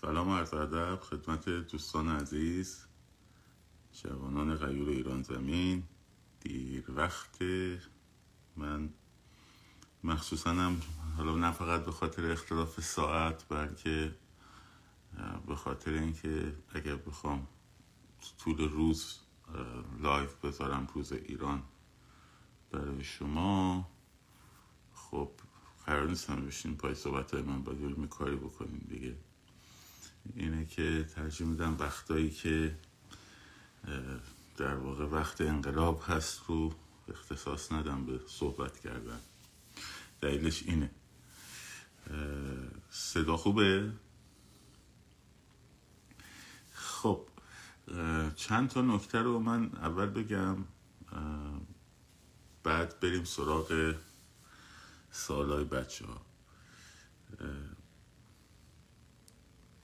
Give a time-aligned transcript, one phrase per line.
[0.00, 2.86] سلام و عرض ادب خدمت دوستان عزیز
[3.92, 5.82] جوانان غیور ایران زمین.
[6.40, 7.42] دیر وقت
[8.56, 8.90] من
[10.04, 10.80] مخصوصا هم
[11.16, 14.14] حالا نه فقط به خاطر اختلاف ساعت بلکه
[15.46, 17.46] به خاطر اینکه اگر بخوام
[18.38, 19.18] طول روز
[20.00, 21.62] live بذارم روز ایران
[22.70, 23.88] برای شما
[24.94, 25.30] خب
[25.86, 29.16] قرار نیست هم بشین پای صحبت های من علمی کاری بکنیم دیگه.
[30.34, 32.76] اینه که ترجیح میدم وقتایی که
[34.56, 36.74] در واقع وقت انقلاب هست رو
[37.08, 39.20] اختصاص ندم به صحبت کردن.
[40.20, 40.90] دلیلش اینه.
[42.90, 43.92] صدا خوبه؟
[46.72, 47.26] خب
[48.36, 50.64] چند تا نکته رو من اول بگم
[52.62, 53.94] بعد بریم سراغ
[55.10, 56.20] سالای بچه ها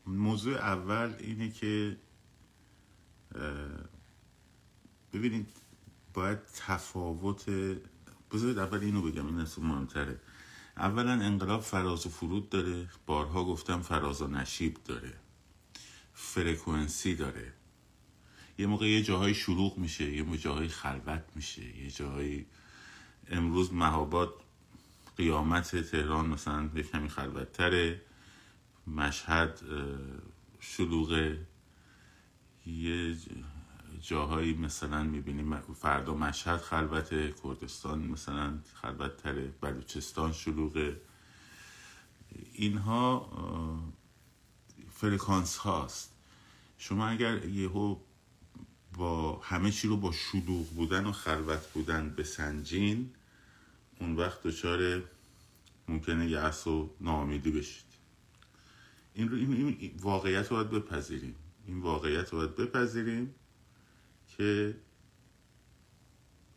[0.07, 1.97] موضوع اول اینه که
[5.13, 5.49] ببینید
[6.15, 7.51] باید تفاوت
[8.33, 10.21] بذارید اول اینو بگم این اصلا مهمتره.
[10.77, 15.15] اولا انقلاب فراز و فرود داره بارها گفتم فراز و نشیب داره
[16.13, 17.53] فرکونسی داره.
[18.59, 22.45] یه موقع یه جاهای شلوغ میشه یه جاهای خلوت میشه یه جاهای
[23.29, 24.31] امروز مهابات
[25.17, 28.01] قیامت تهران مثلا یه کمی خلوتتره.
[28.87, 29.61] مشهد
[30.61, 31.47] شلوغه
[32.67, 33.17] یه
[34.01, 37.11] جاهایی مثلا می‌بینیم فردا مشهد خلوت
[37.43, 41.01] کردستان مثلا خلوت تره بلوچستان شلوغه.
[42.53, 43.31] اینها
[44.91, 46.13] فرکانس هاست.
[46.79, 47.97] شما اگر یهو
[48.95, 53.11] با همه چی رو با شلوغ بودن و خلوت بودن بسنجین
[54.01, 55.03] اون وقت دچار
[55.89, 57.96] ممکنه یأس و ناامیدی بشید.
[59.17, 61.35] این رو این, واقعیت رو باید بپذیریم.
[61.67, 63.35] این واقعیت رو باید بپذیریم
[64.29, 64.77] که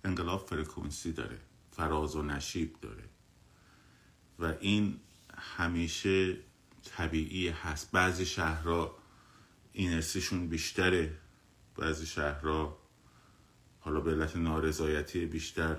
[0.04, 1.40] انقلاب فرکونسی داره.
[1.72, 3.04] فراز و نشیب داره.
[4.40, 5.00] و این
[5.38, 6.38] همیشه
[6.84, 7.92] طبیعی هست.
[7.92, 8.96] بعضی شهرها
[9.74, 11.18] اینرسیشون بیشتره.
[11.78, 12.78] بعضی شهرها
[13.80, 15.78] حالا به علت نارضایتی بیشتر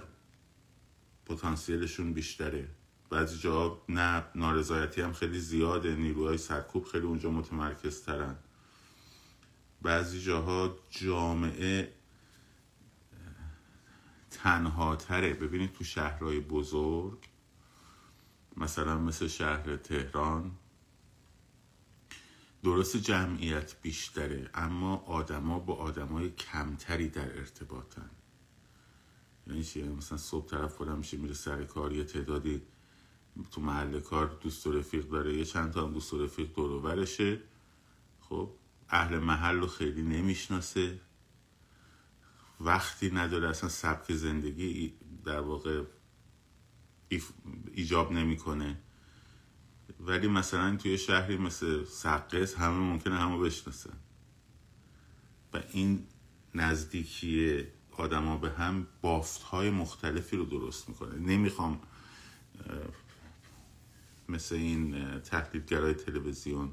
[1.27, 2.69] پتانسیلشون بیشتره.
[3.11, 8.37] بعضی جا نه نارضایتی هم خیلی زیاده نیروهای سرکوب خیلی اونجا متمرکز ترن
[9.83, 11.93] بعضی جاها جامعه
[14.31, 17.19] تنها تره ببینید تو شهرهای بزرگ
[18.57, 20.51] مثلا مثل شهر تهران
[22.63, 28.11] درست جمعیت بیشتره اما آدما با آدمای کمتری در ارتباطن.
[29.47, 32.63] یعنی چیه مثلا صبح طرف خودم میشه میره سر کار یه تعدادی
[33.51, 37.09] تو محل کار دوست و رفیق داره یه چند تا هم دوست و رفیق دور
[38.21, 38.51] خب
[38.89, 41.01] اهل محل رو خیلی نمی‌شناسه.
[42.61, 45.83] وقتی نداره اصلا سبک زندگی در واقع
[47.73, 48.79] ایجاب نمی‌کنه.
[50.01, 53.97] ولی مثلا توی شهری مثل سقس همه ممکنه همه بشناسن.
[55.55, 56.07] و این
[56.55, 61.19] نزدیکی آدما به هم بافت های مختلفی رو درست می‌کنه.
[61.19, 61.81] نمی‌خوام
[64.31, 66.73] مثل این تحلیلگرای تلویزیون.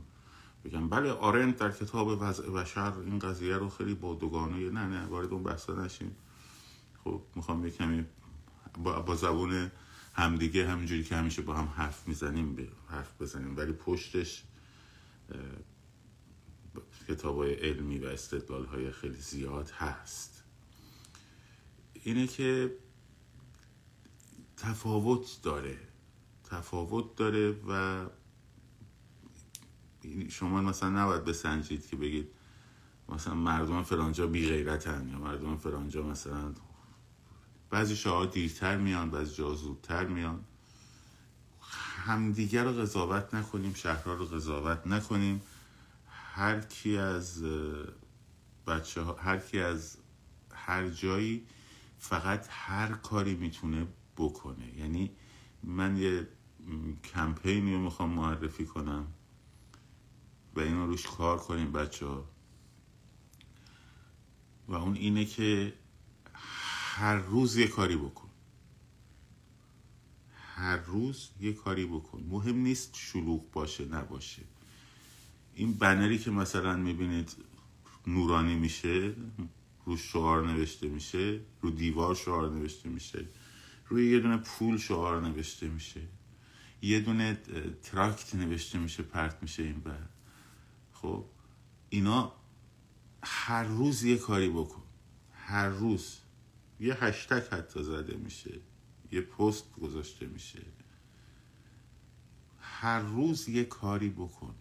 [0.65, 5.05] بگم بله آرنت در کتاب وضع بشر این قضیه رو خیلی با دوگانه نه نه
[5.05, 6.15] وارد اون بحثا نشیم.
[7.03, 8.05] خب می‌خوام یه کمی
[8.83, 9.71] با, با زبون
[10.13, 13.57] همدیگه همینجوری که همیشه با هم حرف می‌زنیم حرف بزنیم.
[13.57, 14.43] ولی پشتش
[17.07, 20.43] کتاب های علمی و استدلال های خیلی زیاد هست.
[21.93, 22.77] اینه که
[24.57, 25.77] تفاوت داره.
[26.49, 28.05] تفاوت داره و
[30.29, 32.27] شما مثلا نباید بسنجید که بگید
[33.09, 36.53] مثلا مردم فرانجا بی غیرتن یا مردم فرانجا مثلا
[37.69, 40.43] بعضی شاها دیرتر میان بعضی جاها زودتر میان.
[42.05, 45.41] همدیگر رو قضاوت نکنیم شهرها رو قضاوت نکنیم.
[46.07, 47.43] هر کی از
[48.67, 49.97] بچه ها هر کی از
[50.53, 51.45] هر جایی
[51.97, 54.77] فقط هر کاری می‌تونه بکنه.
[54.77, 55.11] یعنی
[55.63, 56.27] من یه
[57.13, 59.07] کمپینی رو می‌خوام معرفی کنم
[60.55, 62.29] و این روش کار کنیم بچه ها
[64.67, 65.73] و اون اینه که
[66.33, 68.29] هر روز یه کاری بکن.
[70.55, 72.23] هر روز یه کاری بکن.
[72.29, 74.41] مهم نیست شلوغ باشه نباشه.
[75.55, 77.35] این بنری که مثلا می‌بینید
[78.07, 79.15] نورانی میشه
[79.85, 83.25] رو شعار نوشته میشه رو دیوار شعار نوشته میشه
[83.87, 86.01] روی یه دونه پول شعار نوشته میشه.
[86.81, 87.35] یه دونه
[87.83, 90.09] تراکت نوشته میشه پرت میشه این بعد
[90.93, 91.25] خب
[91.89, 92.33] اینا
[93.23, 94.83] هر روز یه کاری بکن.
[95.33, 96.17] هر روز.
[96.79, 98.59] یه هشتگ حتی زده میشه.
[99.11, 100.61] یه پست گذاشته میشه.
[102.59, 104.55] هر روز یه کاری بکن.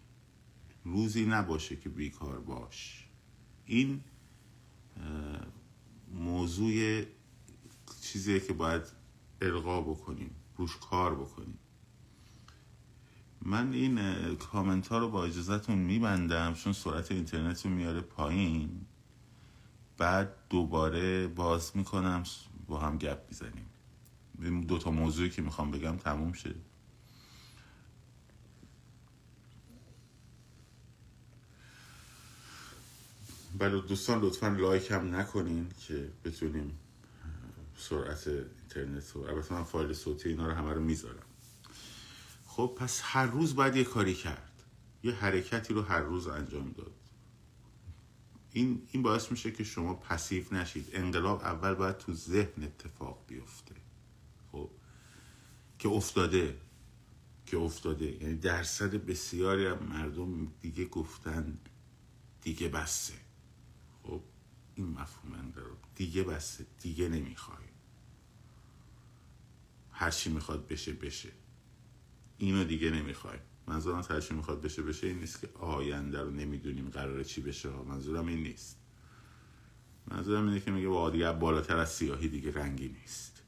[0.83, 3.07] روزی نباشه که بیکار باش.
[3.65, 4.03] این
[6.11, 7.03] موضوع
[8.01, 8.83] چیزیه که باید
[9.41, 10.35] القا بکنیم.
[10.57, 11.59] روش کار بکنیم.
[13.41, 13.99] من این
[14.35, 18.85] کامنت ها رو با اجازتون میبندم چون سرعت اینترنت رو میاره پایین.
[19.97, 22.23] بعد دوباره باز می‌کنم
[22.67, 24.61] با هم گپ می‌زنیم.
[24.61, 26.55] دو تا موضوعی که می‌خوام بگم تموم شد
[33.59, 36.79] بله دوستان لطفا لایک هم نکنین که بتونیم
[37.77, 41.26] سرعت اینترنت رو البته من فایل صوتی اینا رو همه رو می‌ذارم.
[42.57, 44.63] خب پس هر روز باید یه کاری کرد.
[45.03, 46.95] یه حرکتی رو هر روز انجام داد.
[48.51, 50.89] این, این باعث میشه که شما پسیو نشید.
[50.93, 53.75] انقلاب اول باید تو ذهن اتفاق بیفته.
[54.51, 54.69] خب
[55.79, 56.57] که افتاده.
[57.45, 58.23] که افتاده.
[58.23, 61.57] یعنی درصد بسیاری از مردم دیگه گفتن
[62.41, 63.13] دیگه بسته
[64.03, 64.21] خب
[64.75, 65.77] این مفهوم انقلاب.
[65.95, 67.67] دیگه بسته دیگه نمی‌خوای.
[69.91, 71.29] هر چی می‌خواد بشه بشه.
[72.37, 73.37] اینو دیگه نمی‌خوای.
[73.67, 77.69] منظورم هر چی می‌خواد بشه بشه این نیست که آینده رو نمی‌دونیم قراره چی بشه.
[77.69, 78.77] منظورم این نیست.
[80.07, 83.43] منظورم اینه که میگه با دیگه بالاتر از سیاهی دیگه رنگی نیست.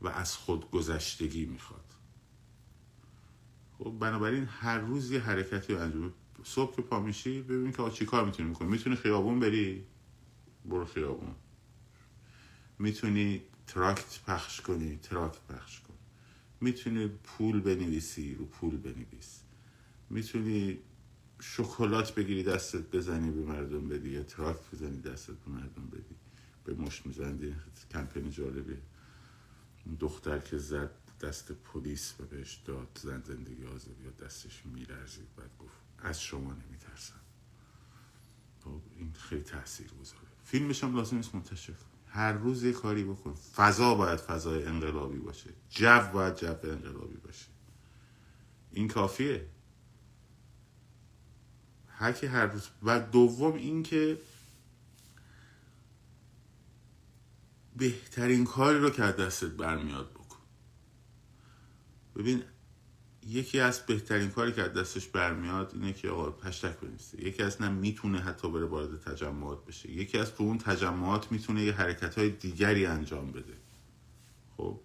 [0.00, 1.84] و از خود گذشتگی می‌خواد.
[3.78, 6.14] خب بنابراین هر روز یه حرکتی رو انجام
[6.44, 9.84] صبح که پا میشی ببین که چی کار می‌تونی می‌کنی می‌تونی خیابون بری؟
[10.64, 11.34] برو خیابون.
[12.78, 15.80] می‌تونی تراکت پخش کنی؟ تراکت پخش
[16.64, 19.40] می‌تونی پول بنویسی رو پول بنویس.
[20.10, 20.78] می‌تونی
[21.40, 26.16] شکلات بگیری دستت بزنی به مردم بدی یا تراکت بزنی دستت به مردم بدی.
[26.64, 27.54] به مشت میزندی
[27.90, 28.76] کمپین جالبی.
[30.00, 30.90] دختر که زد
[31.20, 35.28] دست پلیس و بهش داد زن زندگی آزادی یا دستش میلرزید.
[35.36, 37.20] بعد گفت از شما نمیترسم.
[38.64, 41.74] خب این خیلی تاثیر گذاره فیلمش هم لازم نیست منتشر
[42.14, 43.34] هر روز یه کاری بکن.
[43.34, 45.50] فضا باید فضای انقلابی باشه.
[45.70, 47.46] جو باید جو انقلابی باشه.
[48.72, 49.48] این کافیه.
[51.88, 52.68] هرکی هر روز.
[52.82, 54.18] و دوم اینکه
[57.76, 60.38] بهترین کاری رو که از دستت برمیاد بکن.
[62.16, 62.42] ببین
[63.28, 67.22] یکی از بهترین کاری که از دستش برمیاد اینه که آقا هشتک بنویسه.
[67.22, 69.90] یکی از نه می‌تونه حتی بره وارد تجمعات بشه.
[69.90, 73.54] یکی از تو اون تجمعات می‌تونه یه حرکت های دیگری انجام بده.
[74.56, 74.80] خب؟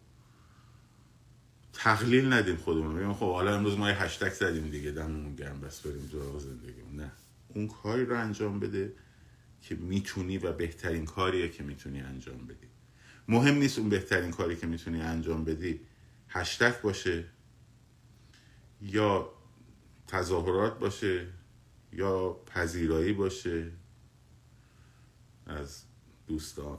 [1.73, 2.95] تقلیل ندیم خودمون.
[2.95, 6.81] بگیم خب حالا امروز ما یه هشتک زدیم دیگه دممون گرم بس بریم دور زندگی
[6.95, 7.11] نه.
[7.47, 8.93] اون کاری رو انجام بده
[9.61, 12.67] که می‌تونی و بهترین کاریه که می‌تونی انجام بدی.
[13.27, 15.79] مهم نیست اون بهترین کاری که می‌تونی انجام بدی
[16.29, 17.25] هشتک باشه
[18.81, 19.33] یا
[20.07, 21.27] تظاهرات باشه
[21.93, 23.71] یا پذیرایی باشه
[25.45, 25.83] از
[26.27, 26.77] دوستان.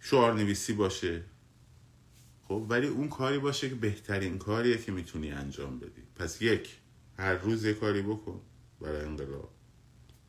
[0.00, 1.24] شعار نویسی باشه.
[2.42, 6.02] خب ولی اون کاری باشه که بهترین کاریه که می‌تونی انجام بدی.
[6.16, 6.76] پس یک
[7.18, 8.40] هر روز یه کاری بکن
[8.80, 9.50] برای انقلاب.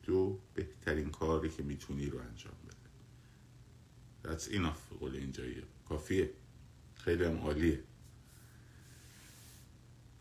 [0.02, 4.36] دو بهترین کاری که می‌تونی رو انجام بده.
[4.36, 4.98] That's enough.
[5.00, 5.62] قول اینجاییه.
[5.88, 6.30] کافیه.
[6.94, 7.82] خیلی هم عالیه.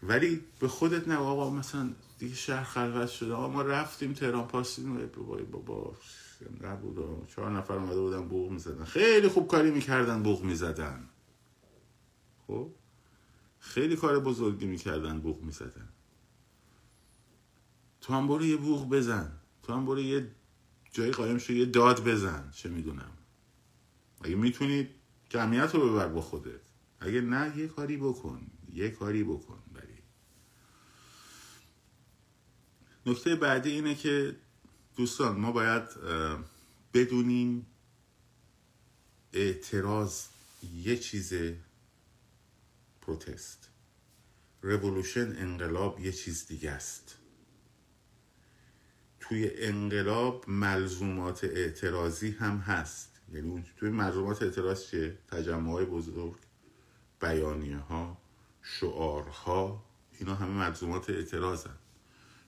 [0.03, 1.89] ولی به خودت نه آقا مثلا
[2.19, 3.33] دیگه شهر خلوت شده.
[3.33, 5.07] آقا ما رفتیم تهران پاسیم.
[5.07, 5.97] بابا بابا
[6.61, 7.27] نبود.
[7.27, 8.85] چهار نفر اومده بودن بوغ می‌زدن.
[8.85, 11.09] خیلی خوب کاری می‌کردن بوغ می‌زدن.
[12.47, 12.69] خب؟
[13.59, 15.89] خیلی کار بزرگی می‌کردن بوغ می‌زدن.
[18.01, 19.31] تو هم برو یه بوغ بزن.
[19.63, 20.31] تو هم برو یه
[20.91, 22.51] جایی قایم شو یه داد بزن.
[22.51, 23.11] چه می‌دونم.
[24.21, 24.87] اگه می‌تونی
[25.29, 26.61] جمعیت رو ببر با خودت.
[26.99, 28.41] اگه نه یه کاری بکن.
[28.73, 29.59] یه کاری بکن.
[33.07, 34.35] نکته بعدی اینه که
[34.97, 35.83] دوستان ما باید
[36.93, 37.65] بدونیم
[39.33, 40.25] اعتراض
[40.73, 41.33] یه چیز
[43.01, 43.69] پروتست
[44.61, 47.17] رولوشن انقلاب یه چیز دیگه است
[49.19, 56.35] توی انقلاب ملزومات اعتراضی هم هست یعنی توی ملزومات اعتراض چیه؟ تجمع های بزرگ
[57.21, 58.17] بیانیه ها
[58.61, 59.83] شعارها
[60.19, 61.75] اینا همه ملزومات اعتراض هم.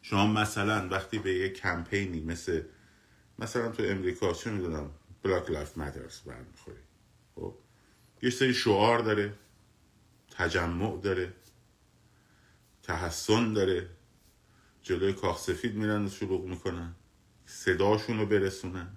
[0.01, 2.61] شما مثلا وقتی به یه کمپینی مثل
[3.39, 4.91] مثلا تو امریکا چه می‌دونم
[5.23, 6.77] Black Lives Matter برمیخوری.
[7.35, 7.55] خب
[8.21, 9.33] یه سری شعار داره
[10.31, 11.33] تجمع داره
[12.83, 13.89] تحسن داره
[14.81, 16.95] جلوی کاخ سفید میرن و شلوغ می‌کنن
[17.45, 18.87] صداشون رو برسونن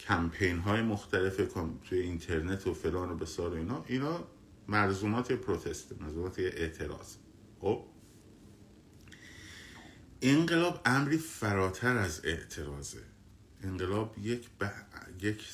[0.00, 1.36] کمپین های مختلف
[1.88, 3.84] توی اینترنت و فلان و بیسار اینا.
[3.86, 4.24] اینا
[4.68, 7.16] ملزومات protest ملزومات اعتراض.
[7.60, 7.84] خب
[10.22, 13.02] انقلاب امری فراتر از اعتراضه.
[13.62, 14.70] انقلاب یک, ب...
[15.20, 15.48] یک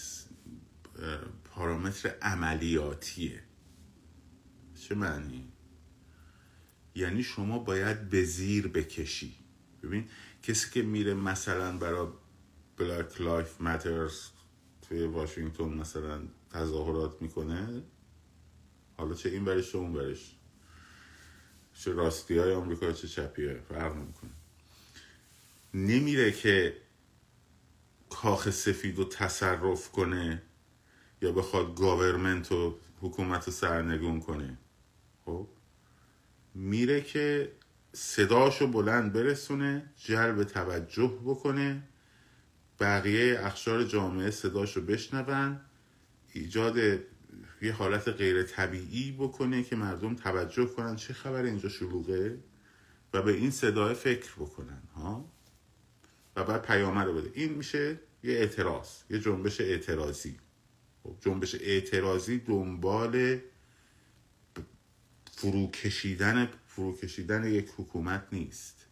[1.44, 3.42] پارامتر عملیاتیه.
[4.74, 5.52] چه معنی؟
[6.94, 9.34] یعنی شما باید به زیر بکشی.
[9.82, 10.08] ببین
[10.42, 12.08] کسی که میره مثلا برای
[12.76, 14.20] Black Lives Matter
[14.82, 17.82] توی واشنگتن مثلا تظاهرات می‌کنه
[18.96, 20.36] حالا چه این برش چه اون برش
[21.74, 24.30] چه راستی های آمریکا چه چپی های فرق نمی‌کنه.
[25.74, 26.76] نمیره که
[28.10, 30.42] کاخ سفید رو تصرف کنه
[31.22, 34.58] یا بخواد گاورمنت و حکومت رو سرنگون کنه.
[35.24, 35.48] خب؟
[36.54, 37.52] میره که
[37.92, 41.82] صداشو بلند برسونه جلب توجه بکنه
[42.80, 45.60] بقیه اخشار جامعه صداشو بشنون
[46.32, 46.76] ایجاد
[47.62, 52.38] یه حالت غیر طبیعی بکنه که مردم توجه کنن چه خبر اینجا شلوغه
[53.14, 55.32] و به این صدای فکر بکنن ها؟
[56.36, 57.30] و بعد پیامه رو بده.
[57.34, 60.38] این میشه یه اعتراض یه جنبش اعتراضی.
[61.02, 63.38] خب، جنبش اعتراضی دنبال
[65.32, 68.86] فرو کشیدن فرو کشیدن یک حکومت نیست.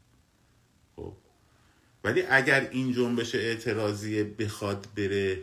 [0.96, 1.16] خب
[2.04, 5.42] ولی اگر این جنبش اعتراضی بخواد بره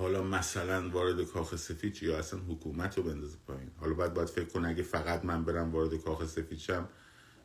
[0.00, 3.70] حالا مثلا وارد کاخ سفید یا اصلا حکومت رو بندازه پایین.
[3.76, 6.88] حالا باید باید فکر کنه اگه فقط من برم وارد کاخ سفید شم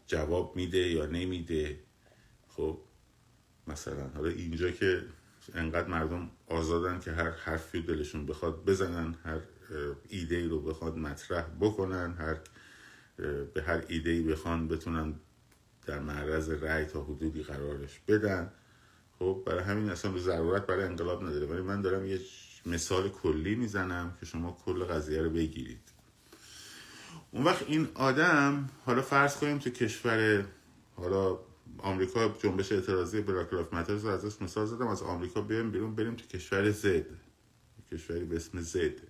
[0.07, 1.79] جواب میده یا نمیده.
[2.57, 2.79] خب
[3.67, 5.03] مثلا حالا اینجا که
[5.53, 9.39] انقدر مردم آزادن که هر حرفی دلشون بخواد بزنن هر
[10.09, 12.38] ایده ای رو بخواد مطرح بکنن هر
[13.53, 15.13] به هر ایده ای بخوان بتونن
[15.85, 18.51] در معرض رأی تا حدودی قرارش بدن.
[19.19, 21.45] خب برای همین اصلا به ضرورت برای انقلاب نداره.
[21.45, 22.19] ولی من دارم یه
[22.65, 25.81] مثال کلی می‌زنم که شما کل قضیه رو بگیرید.
[27.31, 30.45] اون وقت این آدم حالا فرض کنیم تو کشور
[30.95, 31.39] حالا
[31.77, 34.88] آمریکا جنبش اعتراضی Black Lives Matter رو ازش مثال زدم.
[34.88, 37.05] از آمریکا بریم بیرون بریم تو کشور زد
[37.91, 39.01] کشوری به اسم زد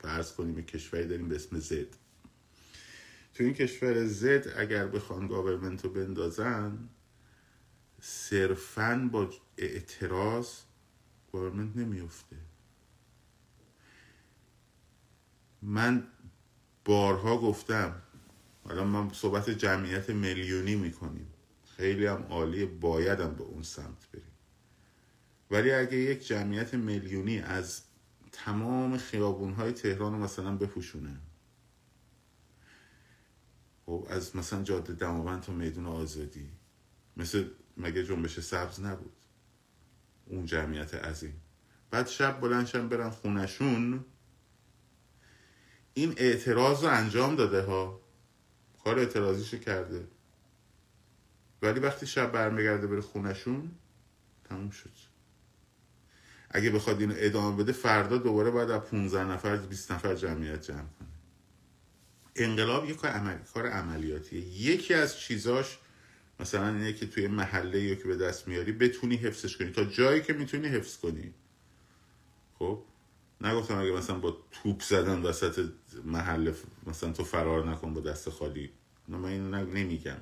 [0.00, 1.96] فرض کنیم کشوری داریم به اسم زد
[3.34, 6.88] تو این کشور زد اگر بخوان government رو بندازن
[8.00, 10.48] صرفا با اعتراض
[11.32, 12.36] گاورمنت نمیفته
[15.62, 16.06] من
[16.84, 18.02] بارها گفتم
[18.64, 21.26] حالا ما صحبت جمعیت میلیونی می‌کنیم.
[21.78, 24.32] خیلی هم عالیه بایدم به اون سمت بریم.
[25.50, 27.82] ولی اگه یک جمعیت میلیونی از
[28.32, 31.20] تمام خیابون های تهران رو مثلا بپوشونه
[33.86, 36.50] خب از مثلا جاده دماوند تا میدون آزادی
[37.16, 39.12] مثل مگه جنبش سبز نبود؟
[40.26, 41.40] اون جمعیت عظیم.
[41.90, 44.04] بعد شب بلندشن برن خونشون
[45.94, 48.00] این اعتراض رو انجام داده ها.
[48.84, 50.08] کار اعتراضیشو کرده.
[51.62, 53.70] ولی وقتی شب برمیگرده بره خونشون
[54.48, 54.90] تموم شد.
[56.50, 60.76] اگه بخواد اینو ادامه بده فردا دوباره باید از 15 نفر 20 نفر جمعیت جمع
[60.76, 61.08] کنه.
[62.36, 64.40] انقلاب یک کار, عملی، کار عملیاتیه.
[64.40, 65.78] یکی از چیزاش
[66.40, 69.70] مثلا اینه که توی محله یا که به دست میاری بتونی حفظش کنی.
[69.70, 71.34] تا جایی که می‌تونی حفظ کنی.
[72.58, 72.82] خب؟
[73.40, 75.68] نگفتم اگه مثلا با توپ زدن وسط
[76.04, 76.54] محله
[76.86, 78.70] مثلا تو فرار نکن با دست خالی.
[79.08, 80.16] من اینو نمیگم.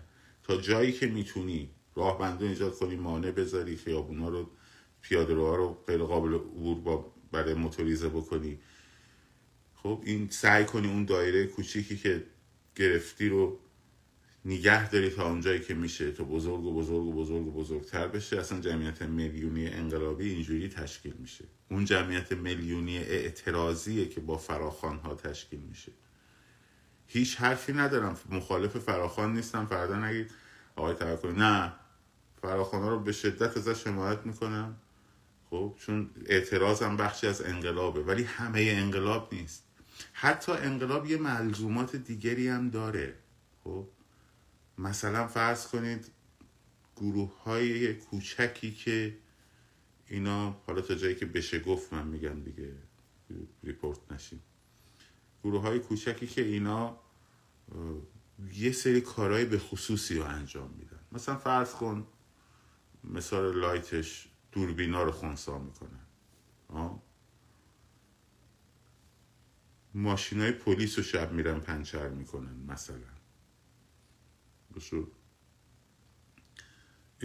[0.46, 4.50] تا جایی که می‌تونی راه بندون ایجاد کنی مانع بذاری خیابونا رو
[5.00, 8.58] پیاده روها رو غیر قابل عبور با برای موتوریزه بکنی.
[9.74, 12.24] خب این سعی کنی اون دایره کوچیکی که
[12.76, 13.58] گرفتی رو
[14.44, 18.40] نگه داری تا اونجایی که میشه تا بزرگ و بزرگ و بزرگ و بزرگتر بشه.
[18.40, 21.44] اصلا جمعیت میلیونی انقلابی اینجوری تشکیل میشه.
[21.70, 25.92] اون جمعیت میلیونی اعتراضیه که با فراخان ها تشکیل میشه.
[27.06, 28.16] هیچ حرفی ندارم.
[28.30, 29.66] مخالف فراخان نیستم.
[29.66, 30.30] فردا نگید
[30.76, 31.32] آقای توکلی.
[31.32, 31.72] نه.
[32.42, 34.76] فراخان رو به شدت ازش حمایت می‌کنم.
[35.50, 38.00] خب چون اعتراضم بخشی از انقلابه.
[38.00, 39.66] ولی همه انقلاب نیست.
[40.12, 43.14] حتی انقلاب یه ملزومات دیگری هم داره.
[43.64, 43.88] خب
[44.78, 46.06] مثلا فرض کنید
[46.96, 49.16] گروه های کوچکی که
[50.06, 52.72] اینا حالا تا جایی که بشه گفت من میگم دیگه.
[53.64, 54.42] ریپورت نشیم.
[55.43, 57.00] گروه های کوچکی که اینا
[58.52, 61.00] یه سری کارهای به خصوصی رو انجام میدن.
[61.12, 62.07] مثلا فرض کن
[63.05, 66.07] مثال light ش دوربینا رو خونسا می‌کنن.
[69.95, 72.97] ماشین های پلیس رو شب میرن پنچر می‌کنن مثلا.
[74.76, 75.11] بسو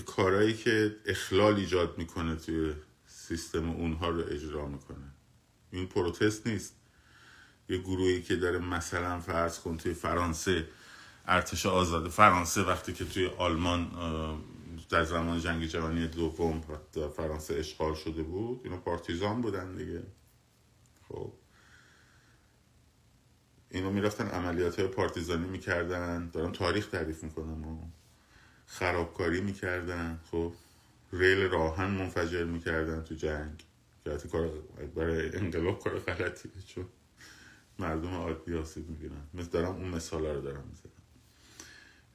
[0.05, 2.73] کارهایی که اخلال ایجاد می‌کنه توی
[3.05, 5.11] سیستم اونها رو اجرا می‌کنه.
[5.71, 6.80] این protest نیست.
[7.71, 10.67] یه گروهی که داره مثلا فرض کن توی فرانسه
[11.25, 13.91] ارتش آزاد فرانسه وقتی که توی آلمان
[14.89, 16.61] در زمان جنگ جهانی دوم
[17.15, 20.03] فرانسه اشغال شده بود اینا پارتیزان بودن دیگه.
[21.09, 21.33] خب.
[23.69, 27.87] اینو می‌رفتن عملیات های پارتیزانی می‌کردن دارم تاریخ تعریف می‌کنم و
[28.65, 30.19] خرابکاری می‌کردن.
[30.31, 30.53] خب.
[31.13, 33.63] ریل راهن منفجر می‌کردن تو جنگ.
[34.05, 34.49] که کار
[34.95, 36.85] برای انقلاب کار غلطیه چون
[37.81, 40.91] مردم عادی آسیب می‌بینن مثل دارم اون مثال رو دارم می‌زنم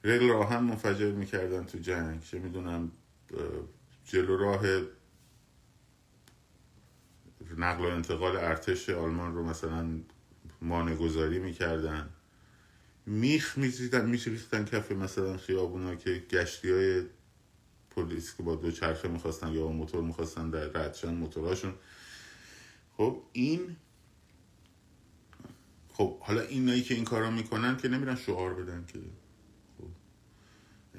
[0.03, 2.21] ریل راهن منفجر می‌کردن تو جنگ.
[2.23, 2.91] چه می‌دونم
[4.05, 4.61] جلو راه
[7.57, 9.99] نقل و انتقال ارتش آلمان رو مثلا
[10.61, 12.09] مانگذاری می‌کردن.
[13.05, 17.03] میخ میریختن میریختن کف مثلا خیابونا که گشتی های
[17.89, 21.73] پلیس که با دو چرخه می‌خواستن یا موتور می‌خواستن در ردشن موتوراشون
[22.97, 23.75] خب این
[25.97, 28.99] خب حالا اینایی که این کارا می‌کنن که نمیرن شعار بدن که
[29.77, 29.89] خب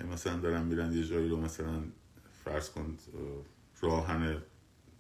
[0.06, 1.82] مثلا دارن میرن یه جایی رو مثلا
[2.44, 2.98] فرض کن
[3.80, 4.42] راهن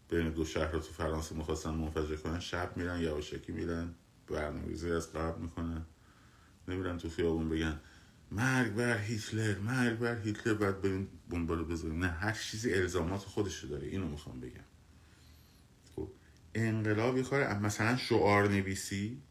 [0.08, 3.94] بین دو شهر رو تو فرانسه می‌خواستن منفجر کنن شب میرن یواشکی میرن
[4.26, 5.82] برنامه‌ریزی از قبل می‌کنن
[6.68, 7.80] نمیرن تو خیابون بگن
[8.30, 12.04] مرگ بر هیتلر مرگ بر هیتلر بعد بریم بمبارو بزنیم.
[12.04, 14.64] نه هر چیزی الزامات خودش داره اینو می‌خوام بگم.
[15.96, 16.08] خب
[16.54, 19.22] انقلاب کار مثلا شعار نویسی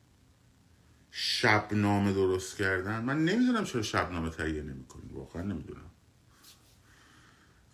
[1.11, 3.03] شبنامه درست کردن.
[3.03, 5.91] من نمی‌دونم چرا شبنامه تهیه نمی‌کنیم واقعا نمی‌دونم.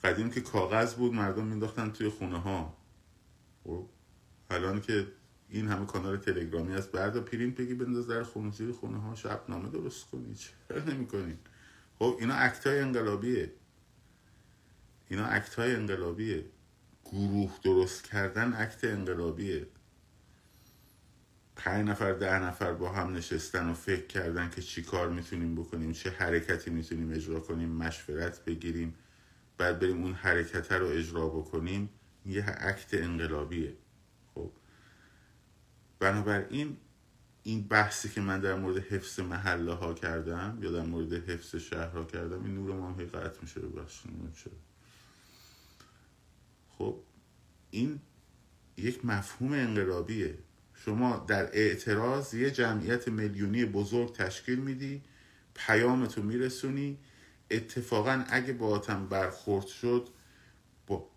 [0.04, 2.78] قدیم که کاغذ بود مردم مینداختن توی خونه ها
[3.64, 3.90] خب
[4.50, 5.08] الان که
[5.50, 9.70] این همه کانال تلگرامی هست بعد پرینت بگی بنداز در خونه زیر خونه ها شبنامه
[9.70, 10.36] درست کنی.
[10.70, 11.38] چرا نمی کنی
[12.00, 13.52] خب اینا اکت های انقلابیه.
[15.10, 16.46] اینا اکت های انقلابیه.
[17.06, 19.68] گروه درست کردن اکت انقلابیه.
[21.56, 25.92] پنج نفر ده نفر با هم نشستن و فکر کردن که چی کار می‌تونیم بکنیم
[25.92, 28.96] چه حرکتی می‌تونیم اجرا کنیم مشورت بگیریم
[29.58, 31.90] بعد بریم اون حرکت رو اجرا بکنیم.
[32.26, 33.74] یه اکت انقلابیه.
[34.36, 34.52] خب.
[36.00, 36.78] بنابراین
[37.44, 42.06] این بحثی که من در مورد حفظ محله ها کردم یا در مورد حفظ شهرها
[42.06, 44.54] کردم این نور ما هم قطع میشه چرا
[46.78, 47.00] خب.
[47.72, 48.00] این
[48.78, 50.38] یک مفهوم انقلابیه.
[50.86, 55.02] شما در اعتراض یه جمعیت میلیونی بزرگ تشکیل میدی
[55.54, 56.98] پیامتو میرسونی.
[57.52, 60.08] اتفاقا اگه با آتم برخورد شد
[60.88, 61.10] با,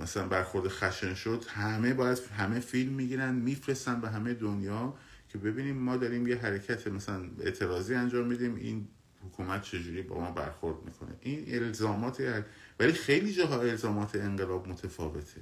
[0.00, 4.94] مثلا برخورد خشن شد همه باید همه فیلم می‌گیرن میفرستن به همه دنیا
[5.28, 8.88] که ببینیم ما داریم یه حرکت مثلا اعتراضی انجام میدیم این
[9.26, 11.14] حکومت چجوری با ما برخورد می‌کنه.
[11.20, 12.44] این الزامات
[12.80, 15.40] ولی خیلی جاها الزامات انقلاب متفاوته.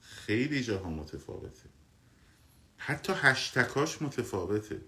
[0.00, 1.68] خیلی جاها متفاوته.
[2.86, 4.80] حتی هشتکاش متفاوته.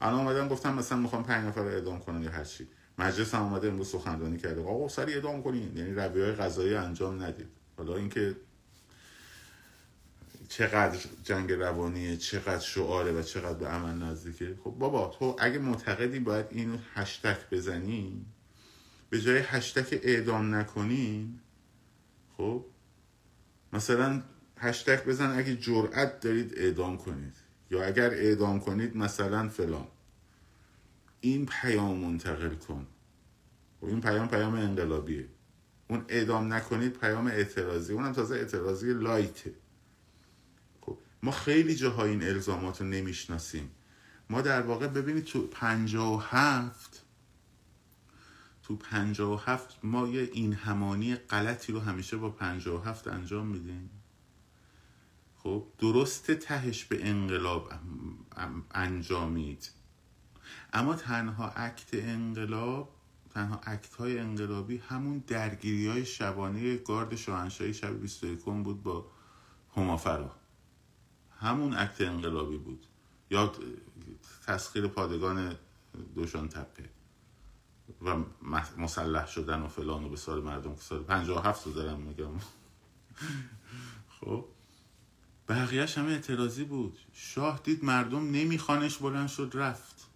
[0.00, 3.68] الان اومدن گفتم مثلا می‌خوام پنج نفر رو اعدام کنن یا هرچی مجلس هم اومده
[3.68, 4.60] امروز سخنرانی کرده.
[4.62, 5.76] آقا سری اعدام کنین.
[5.76, 7.48] یعنی رویه های قضایی انجام ندید.
[7.76, 8.36] حالا اینکه
[10.48, 14.56] چقدر جنگ روانیه چقدر شعاره و چقدر به عمل نزدیکه.
[14.64, 18.26] خب بابا تو اگه معتقدی باید اینو هشتک بزنی
[19.10, 21.40] به جای هشتک اعدام نکنین
[22.36, 22.64] خب
[23.72, 24.22] مثلا
[24.60, 27.36] هشتک بزن اگه جرأت دارید اعدام کنید.
[27.70, 29.86] یا اگر اعدام کنید مثلا فلان.
[31.20, 32.86] این پیام منتقل کن.
[33.82, 35.28] و خب این پیام پیام انقلابیه.
[35.88, 37.92] اون اعدام نکنید پیام اعتراضی.
[37.92, 39.54] اونم تازه اعتراضی لایته.
[40.80, 43.70] خب ما خیلی جاها این الزامات رو نمی‌شناسیم.
[44.30, 47.04] ما در واقع ببینید تو پنجا و هفت
[48.62, 53.08] تو پنجا و هفت ما یه این همانی غلطی رو همیشه با پنجا و هفت
[53.08, 53.90] انجام میدیم.
[55.48, 57.72] خب درست تهش به انقلاب
[58.70, 59.70] انجامید.
[60.72, 62.94] اما تنها اکت انقلاب
[63.34, 69.06] تنها اکت های انقلابی همون درگیری های شبانه گارد شاهنشاهی شب 21 بود با
[69.76, 70.36] همافرا.
[71.40, 72.86] همون اکت انقلابی بود.
[73.30, 73.52] یا
[74.46, 75.56] تسخیر پادگان
[76.14, 76.90] دوشان تپه
[78.02, 78.16] و
[78.76, 82.30] مسلح شدن و فلان و به سال مردم که سال 57 رو دارم میگم.
[84.20, 84.44] خب؟
[85.48, 86.98] بقیهش همه اعتراضی بود.
[87.12, 90.06] شاه دید مردم نمیخوانش بلند شد رفت.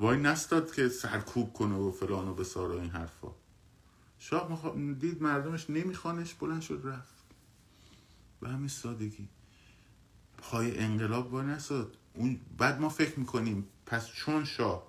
[0.00, 3.28] وای نستاد که سرکوب کنه و فلان و بسار و این حرفا.
[4.18, 7.14] شاه دید مردمش نمیخوانش بلند شد رفت.
[8.40, 9.28] به همین سادگی.
[10.38, 11.96] پای انقلاب وای نستاد.
[12.14, 14.86] اون بعد ما فکر می‌کنیم پس چون شاه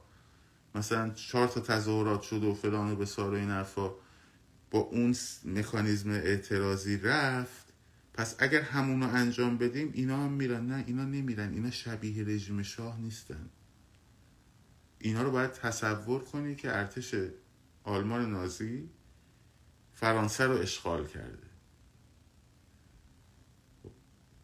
[0.76, 3.92] مثلا چهار تا تظاهرات شد و فلان و بسار و این حرفا
[4.72, 5.16] با اون
[5.46, 7.73] مکانیزم اعتراضی رفت
[8.14, 10.66] پس اگر همونو انجام بدیم اینا هم میرن.
[10.66, 11.54] نه اینا نمیرن.
[11.54, 13.50] اینا شبیه رژیم شاه نیستن.
[15.00, 17.16] اینا رو باید تصور کنی که ارتش
[17.84, 18.90] آلمان نازی
[19.94, 21.48] فرانسه رو اشغال کرده.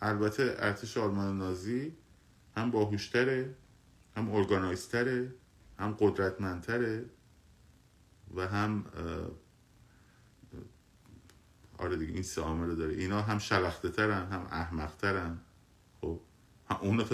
[0.02, 1.98] البته ارتش آلمان نازی
[2.56, 3.56] هم باهوشتره
[4.16, 5.36] هم ارگانایزتره
[5.80, 7.06] هم قدرتمندتره
[8.36, 8.86] و هم
[11.80, 12.94] آره دیگه این سه عامل داره.
[12.94, 15.40] اینا هم شلخته ترن هم احمق ترن.
[16.02, 16.20] خب.
[16.82, 17.06] اون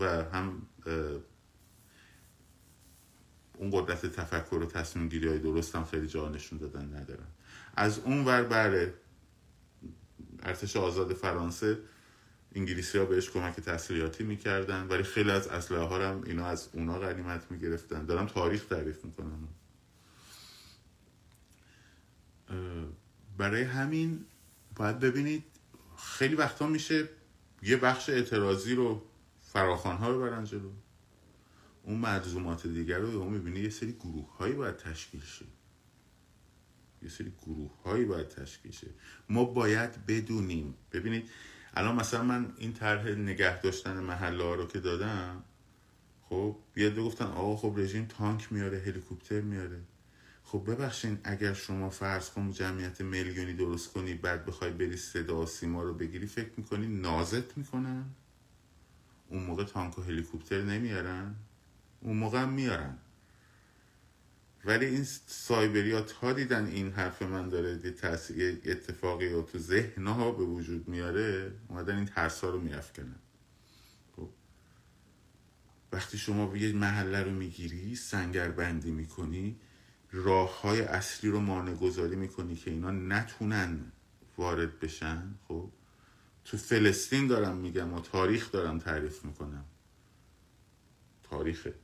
[0.00, 0.62] و هم
[3.54, 7.26] اون قدرت تفکر و تصمیم گیری های درست هم خیلی جا نشون دادن ندارن.
[7.76, 8.94] از اون ور بره
[10.42, 11.78] ارتش آزاد فرانسه
[12.54, 16.98] انگلیسی ها بهش کمک تسلیحاتی می‌کردن ولی خیلی از اسلحه ها هم اینا از اونا
[16.98, 18.04] غنیمت می‌گرفتن.
[18.04, 19.48] دارم تاریخ تعریف می‌کنم.
[23.38, 24.24] برای همین
[24.76, 25.44] باید ببینید
[25.96, 27.08] خیلی وقتا میشه
[27.62, 29.02] یه بخش اعتراضی رو
[29.40, 30.70] فراخان ها ببرن جلو.
[31.82, 35.44] اون مجزومات دیگر رو اون می‌بینی یه سری گروه هایی باید تشکیل شه.
[37.02, 38.86] یه سری گروه هایی باید تشکیل شه.
[39.28, 40.74] ما باید بدونیم.
[40.92, 41.30] ببینید
[41.74, 45.44] الان مثلا من این طرح نگه داشتن محله ها رو که دادم
[46.22, 49.80] خب بیاد گفتن آقا خب رژیم تانک میاره هلیکوپتر میاره.
[50.50, 55.82] خب ببخشین اگر شما فرض کن جمعیت میلیونی درست کنی بعد بخوای بری صدا سیما
[55.82, 58.04] رو بگیری فکر می‌کنی نازت می‌کنن؟
[59.28, 61.34] اون موقع تانک و هلیکوپتر نمیارن؟
[62.00, 62.98] اون موقع هم میارن.
[64.64, 67.94] ولی این سایبری ها دیدن این حرف من داره
[68.36, 73.18] یه اتفاقی رو تو ذهن ها به وجود میاره اومدن این ترس ها رو میافکنن.
[74.16, 74.28] خب.
[75.92, 79.56] وقتی شما به یه محله رو می‌گیری سنگر بندی می‌کنی
[80.12, 83.92] راه های اصلی رو مانع گذاری می‌کنی که اینا نتونن
[84.38, 85.70] وارد بشن؟ خب.
[86.44, 89.64] تو فلسطین دارم میگم و تاریخ دارم تعریف می‌کنم.
[91.22, 91.74] تاریخه.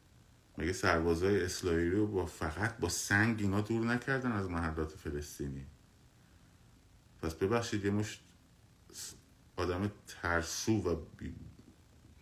[0.58, 5.66] مگه سربازای اسرائیلی رو با فقط با سنگ اینا دور نکردن از محلات فلسطینی؟
[7.22, 8.20] پس ببخشید یه مش
[9.56, 10.96] آدم ترسو و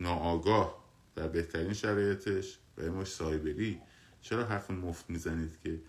[0.00, 0.84] ناآگاه
[1.14, 3.80] در بهترین شرایطش و یه مش سایبری.
[4.20, 5.80] چرا حرف مفت می‌زنید که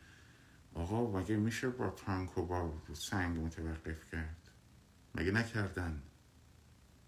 [0.76, 4.50] آقا مگه میشه با تانک و با سنگ متوقف کرد؟
[5.16, 6.02] مگه نکردن؟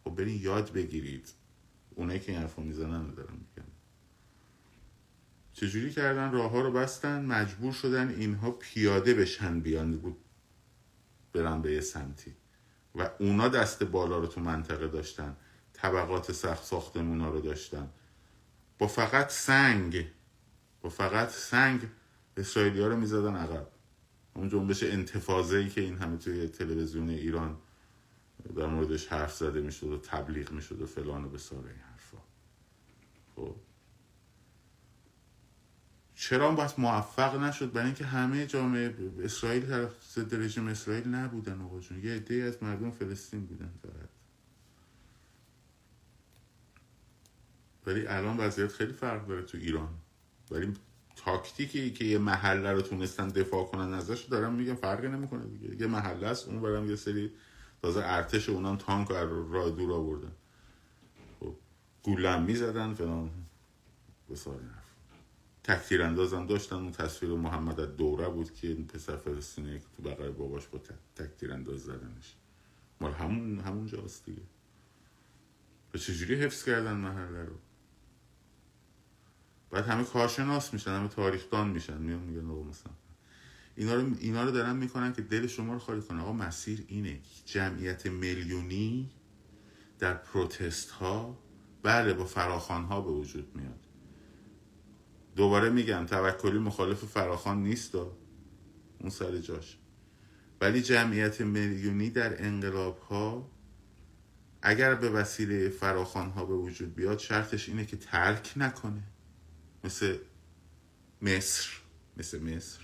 [0.04, 1.34] خب برین یاد بگیرید.
[1.96, 3.70] اونایی که این حرف می‌زنن دارم میگم.
[5.54, 10.18] چجوری کردن؟ راه ها رو بستن مجبور شدن اینها پیاده بشن بیان بود
[11.34, 12.36] برن به یه سمتی.
[12.96, 15.36] و اونا دست بالا رو تو منطقه داشتن.
[15.74, 17.90] طبقات سخت ساختمون رو داشتن.
[18.80, 20.08] با فقط سنگ
[20.82, 21.82] با فقط سنگ
[22.38, 23.68] اسرائیلی ها رو می‌زدن عقب.
[24.34, 27.58] اون جنبش انتفاضه ای که این همه توی تلویزیون ایران
[28.56, 32.18] در موردش حرف زده می‌شد و تبلیغ می‌شد و فلان و بساره این حرفا.
[33.36, 33.56] خب.
[36.16, 41.80] چرا بس موفق نشد؟ برای اینکه همه جامعه اسرائیل طرف ضد رژیم اسرائیل نبودن آقا
[41.80, 42.04] جون.
[42.04, 44.10] یه عده از مردم فلسطین بودن فقط.
[47.86, 49.94] ولی الان وضعیت خیلی فرق داره تو ایران.
[50.52, 50.74] ولی
[51.16, 55.82] تاکتیکی که یه محله رو تونستن دفاع کنن ازش دارم میگم فرقی نمی‌کنه دیگه.
[55.82, 57.32] یه محله است اون برم یه سری
[57.82, 60.32] تازه ارتش اونام تانک رو راه دور آوردن.
[61.40, 61.56] خب
[62.04, 63.32] گولم می‌زدن فلان.
[64.30, 64.60] بسار
[65.64, 70.32] تک اندازم داشتن اون تصویر محمد دوره بود که این پسر فلسطینی که تو بغل
[70.32, 70.80] باباش با
[71.16, 72.36] تک انداز زدنش.
[73.02, 74.42] مال همون همون جاست دیگه
[75.98, 77.56] چجوری حفظ کردن محله رو؟
[79.76, 81.98] بعد همه کارشناس میشن همه تاریخدان میشن.
[81.98, 82.94] میان میگن آقا مثلا
[83.76, 87.20] اینا رو اینا رو دارن می‌کنن که دل شما رو خالی کنن آقا مسیر اینه.
[87.46, 89.10] جمعیت میلیونی
[90.00, 91.38] در پروتست ها
[91.84, 93.80] بله با فراخان ها به وجود میاد.
[95.36, 99.78] دوباره میگم توکلی مخالف فراخان نیست اون سر جاش.
[100.62, 103.52] ولی جمعیت میلیونی در انقلاب ها
[104.62, 109.15] اگر به وسیله فراخان ها به وجود بیاد شرطش اینه که ترک نکنه.
[109.86, 110.18] مثل
[111.22, 111.70] مصر
[112.18, 112.80] مثل مصر.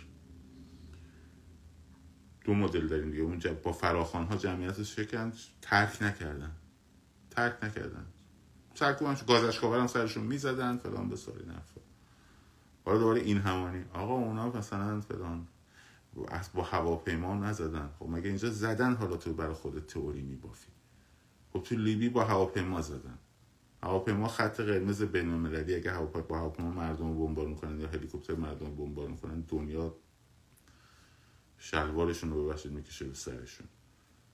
[2.46, 3.24] دو مدل داریم دیگه.
[3.24, 6.52] اونجا با فراخان ها جمعیت شکن ترک نکردن.
[7.32, 8.06] ترک نکردن.
[8.76, 10.78] سرکوبم گازش هم سرشون می‌زدن.
[10.78, 11.82] فلان به ساری نفر
[12.86, 13.86] حالا دوباره این همانی.
[13.94, 15.48] آقا اونا مثلا فلان
[16.54, 17.90] با هواپیما نزدن.
[18.00, 20.72] خب مگه اینجا زدن حالا تو برای خود تئوری میبافی؟
[21.54, 23.18] خب تو لیبی با هواپیما زدن.
[23.84, 28.36] هواپیما خط قرمز بین المللی اگه هواپیما با هواپیما مردم رو بمبارون کنن یا هلیکوپتر
[28.36, 29.96] مردم رو بمبارون کنن دنیا
[31.58, 33.68] شلوارشون رو ببخشید می‌کشه به سرشون.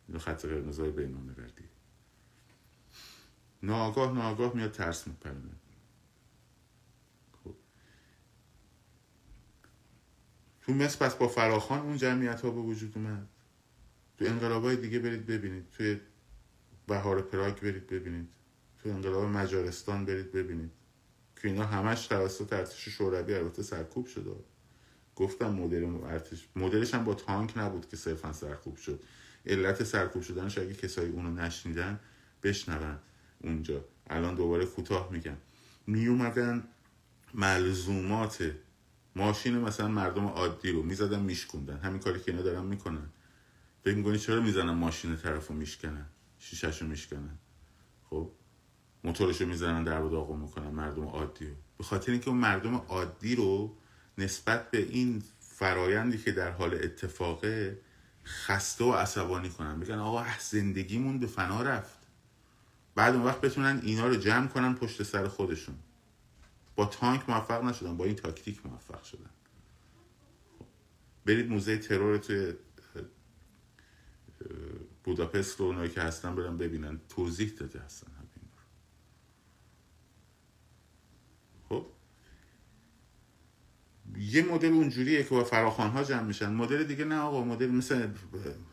[0.08, 1.70] اینو خط قرمزای بینالمللی.
[3.64, 5.56] ناگاه ناگاه میاد ترس میپرونه
[7.44, 7.56] خب.
[10.62, 13.28] تو مصر پس با فراخان اون جمعیت ها به وجود اومد.
[14.18, 15.70] تو انقلاب های دیگه برید ببینید.
[15.70, 16.00] توی
[16.88, 18.37] بهار پراگ برید ببینید.
[18.90, 20.72] انقلاب مجارستان برید ببینید.
[21.42, 24.32] که اینا همش توسط ارتش شوروی البته سرکوب شده.
[25.16, 29.04] گفتم مدل ارتش مدلش هم با تانک نبود که صرفا سرکوب شد.
[29.46, 32.00] علت سرکوب شدنش اگه کسایی اونو نشنیدن
[32.44, 32.98] بشنون
[33.42, 33.86] اونجا.
[34.10, 35.38] الان دوباره کوتاه میگم.
[35.88, 36.64] می اومدن
[37.34, 38.52] ملزومات
[39.16, 41.78] ماشین مثلا مردم عادی رو می‌زدن میشکوندن.
[41.78, 43.10] همین کاری که اینا دارن می‌کنن.
[43.84, 46.06] فکر می‌کنی چرا می‌زنن ماشین طرف رو میشکنن؟
[46.40, 47.38] شیشش رو میشکنن.
[48.10, 48.32] خب؟
[49.04, 51.56] موتورش رو می‌زنن در و داغو می‌کنن مردم عادی رو.
[51.78, 53.78] به خاطر اینکه اون مردم عادی رو
[54.18, 57.82] نسبت به این فرایندی که در حال اتفاقه
[58.26, 59.80] خسته و عصبانی کنن.
[59.80, 61.98] بگن آقا زندگیمون به فنا رفت.
[62.96, 65.76] بعد اون وقت بتونن اینا رو جمع کنن پشت سر خودشون.
[66.76, 69.30] با تانک موفق نشدن با این تاکتیک موفق شدن.
[71.26, 72.54] برید موزه ترور توی
[75.04, 77.00] بوداپست رو اونایی که هستن برن ببینن.
[77.10, 78.08] توضیح داده هستن
[81.70, 81.86] خب
[84.16, 86.54] یه مدل اونجوریه که با فراخان ها جمع میشن.
[86.54, 88.08] مدل دیگه نه آقا مدل مثل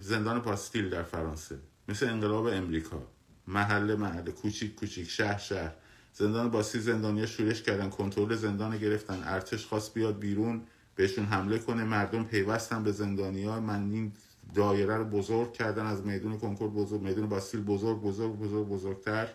[0.00, 3.02] زندان پاستیل در فرانسه مثل انقلاب امریکا.
[3.48, 5.72] محله محله کوچیک کوچیک شهر شهر.
[6.12, 9.22] زندان باستیل زندانیا شورش کردن کنترل زندان گرفتن.
[9.24, 10.62] ارتش خواست بیاد بیرون
[10.94, 11.84] بهشون حمله کنه.
[11.84, 14.12] مردم پیوستن به زندانیا من این
[14.54, 19.28] دایره رو بزرگ کردن از میدون کنکور بزرگ میدون باستیل بزرگ بزرگ بزرگ بزرگتر.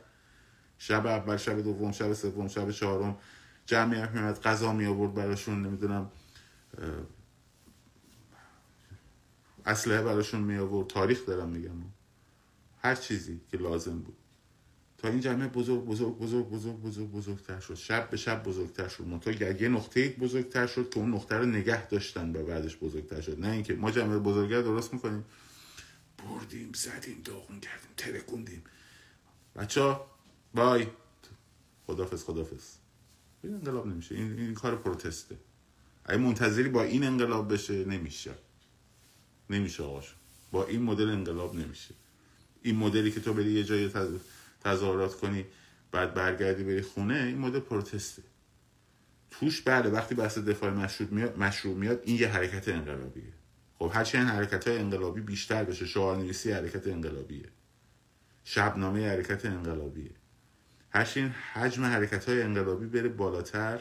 [0.78, 3.18] شب اول شب دوم شب سوم شب چهارم.
[3.70, 6.12] جمعیت میاد غذا می آورد براشون نمی‌دونم
[9.66, 10.88] اسلحه براشون می آورد.
[10.88, 11.72] تاریخ دارم میگم.
[12.82, 14.18] هر چیزی که لازم بود.
[14.98, 17.76] تا این جمعه بزرگ بزرگ بزرگ بزرگ بزرگ بزرگتر شد.
[17.76, 19.04] شب به شب بزرگتر شد.
[19.04, 23.40] منتها یه نقطه بزرگتر شد که اون نقطه رو نگه داشتن و بعدش بزرگتر شد.
[23.40, 25.26] نه اینکه ما جمعه بزرگتر درست می‌کنیم.
[26.18, 28.64] بردیم زدیم داغون کردیم ترکوندیم.
[29.56, 29.96] بچه
[30.54, 30.88] بای.
[31.88, 32.79] خدافز خدافز
[33.44, 34.16] این انقلاب نمیشه.
[34.16, 35.38] این, این کار پروتسته.
[36.06, 38.32] اگه منتظری با این انقلاب بشه نمیشه.
[39.50, 40.18] نمیشه آقاشون
[40.52, 41.94] با این مدل انقلاب نمیشه.
[42.62, 43.92] این مدلی که تو بری یه جای
[44.64, 45.46] تظاهرات کنی
[45.92, 48.24] بعد برگردی بری خونه این مدل پروتسته.
[49.32, 53.34] توش بله وقتی بحث دفاع مشروع میاد مشروع میاد این یه حرکت انقلابیه.
[53.80, 57.46] خب هرچی این حرکت های انقلابی بیشتر بشه شعار نویسی حرکت انقلابیه.
[58.44, 60.12] شبنامه حرکت انقلابیه.
[60.90, 63.80] هرچی این حجم حرکت های انقلابی بره بالاتر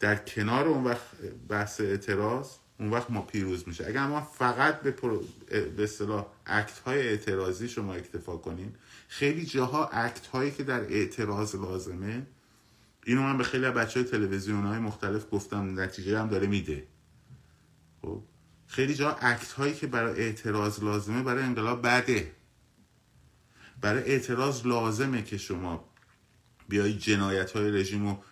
[0.00, 1.06] در کنار اون وقت
[1.48, 3.86] بحث اعتراض اون وقت ما پیروز میشه.
[3.86, 4.90] اگر ما فقط به,
[5.76, 8.74] به اصطلاح اکت های اعتراضی شما اکتفا کنیم
[9.08, 12.26] خیلی جاها اکت هایی که در اعتراض لازمه
[13.04, 16.86] اینو من به خیلی بچه های تلویزیون های مختلف گفتم نتیجه هم داره میده.
[18.02, 18.22] خب؟
[18.66, 22.32] خیلی جا اکت هایی که برای اعتراض لازمه برای انقلاب بده.
[23.80, 25.93] برای اعتراض لازمه که شما
[26.68, 28.22] بیای جنایت های رژیم رو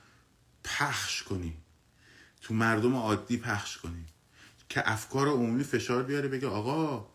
[0.64, 1.57] پخش کنی.
[2.40, 4.05] تو مردم عادی پخش کنی.
[4.68, 7.09] که افکار عمومی فشار بیاره بگه آقا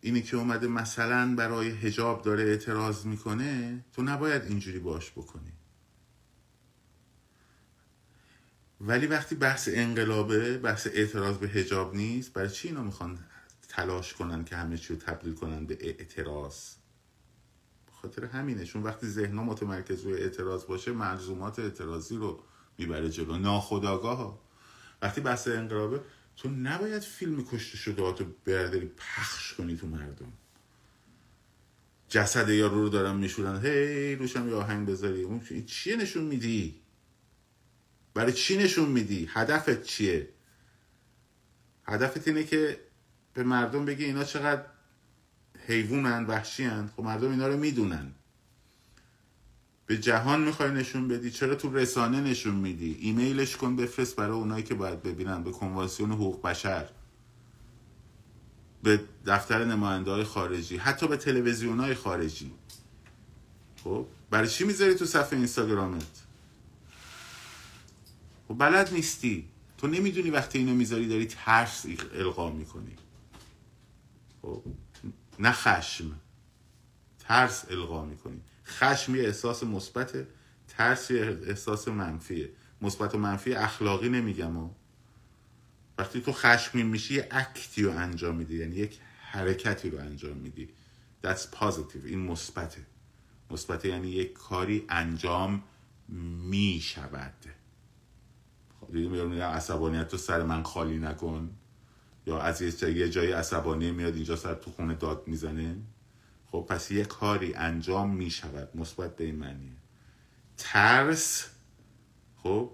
[0.00, 5.52] اینی که اومده مثلا برای هجاب داره اعتراض می‌کنه تو نباید اینجوری باش بکنی.
[8.80, 13.18] ولی وقتی بحث انقلابه بحث اعتراض به هجاب نیست برای چی اینا می‌خوان
[13.68, 16.74] تلاش کنن که همه چی رو تبدیل کنن به اعتراض؟
[18.04, 18.66] خاطر همینه.
[18.74, 22.42] وقتی ذهنها متمرکز روی اعتراض باشه ملزومات اعتراضی رو
[22.78, 23.38] می‌بره جلو.
[23.38, 24.42] ناخداگاه ها
[25.02, 26.00] وقتی بحث انقلابه
[26.36, 30.32] تو نباید فیلم کشته شده رو برداری پخش کنی تو مردم.
[32.08, 33.60] جسد یا رو دارم میشورن.
[33.62, 35.22] هی روشم یه آهنگ بذاری.
[35.22, 36.80] اون چیه نشون میدی؟
[38.14, 40.28] برای چی نشون میدی؟ هدفت چیه؟
[41.86, 42.80] هدفت اینه که
[43.34, 44.64] به مردم بگی اینا چقدر
[45.66, 46.90] حیوانن وحشی هن.
[46.96, 48.12] خب مردم اینا رو می‌دونن.
[49.86, 54.64] به جهان می‌خوای نشون بدی؟ چرا تو رسانه نشون میدی؟ ایمیلش کن بفرست برای اونایی
[54.64, 55.42] که باید ببینن.
[55.42, 56.88] به کنوانسیون حقوق بشر.
[58.82, 60.76] به دفتر نماینده های خارجی.
[60.76, 62.52] حتی به تلویزیون های خارجی.
[63.84, 66.22] خب؟ برای چی می‌ذاری تو صفحه اینستاگرامت؟
[68.48, 69.44] خب بلد نیستی.
[69.78, 72.96] تو نمی‌دونی وقتی اینو می‌ذاری داری ترس القا می‌کنی.
[74.42, 74.62] خب؟
[75.38, 76.20] نه خشم.
[77.18, 78.40] ترس القا می‌کنی.
[78.66, 80.26] خشم یه احساس مثبت
[80.68, 82.50] ترس یه احساس منفیه.
[82.82, 84.70] مثبت و منفی اخلاقی نمیگم و
[85.98, 88.56] وقتی تو خشمگین میشی یه اکتی رو انجام میدی.
[88.56, 90.68] یعنی یک حرکتی رو انجام میدی.
[91.24, 92.04] That's positive.
[92.04, 92.86] این مثبته.
[93.50, 95.62] مثبت یعنی یک کاری انجام
[96.48, 97.34] می شود
[98.80, 101.50] خب دیدی میگم عصبانیت تو سر من خالی نکن.
[102.26, 105.76] یا از یه جایی عصبانی میاد اینجا سر تو خونه داد می‌زنه.
[106.46, 109.76] خب پس یه کاری انجام می شود مثبت به این معنیه.
[110.56, 111.46] ترس
[112.36, 112.70] خب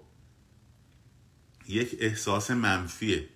[1.67, 3.29] یک احساس منفیه.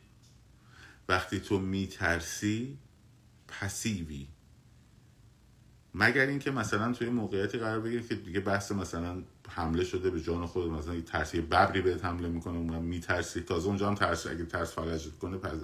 [1.09, 2.77] وقتی تو میترسی
[3.47, 4.27] passive ی.
[5.93, 10.45] مگر اینکه مثلا توی موقعیتی قرار بگیری که دیگه بحث مثلا حمله شده به جان
[10.45, 13.41] خود مثلا یه ترسی ببری بهت حمله می‌کنه اونم میترسی.
[13.41, 14.27] تازه اونجا هم ترس.
[14.27, 15.59] اگه ترس فلجت کنه پس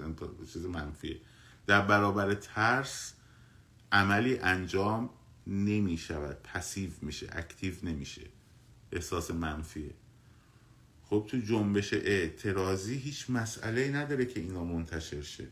[0.52, 1.20] چیز منفیه.
[1.66, 3.12] در برابر ترس
[3.92, 5.10] عملی انجام
[5.46, 6.36] نمی‌شود.
[6.42, 7.28] passive میشه.
[7.32, 8.22] active نمیشه.
[8.92, 9.94] احساس منفیه.
[11.04, 15.48] خب تو جنبش اعتراضی هیچ مسئله نداره که اینا منتشر شه.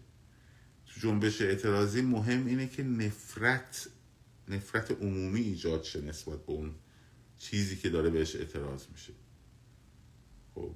[0.87, 3.89] تو جنبش اعتراضی مهم اینه که نفرت
[4.49, 6.75] نفرت عمومی ایجاد شه نسبت به اون
[7.41, 9.13] چیزی که داره بهش اعتراض میشه.
[10.55, 10.75] خب.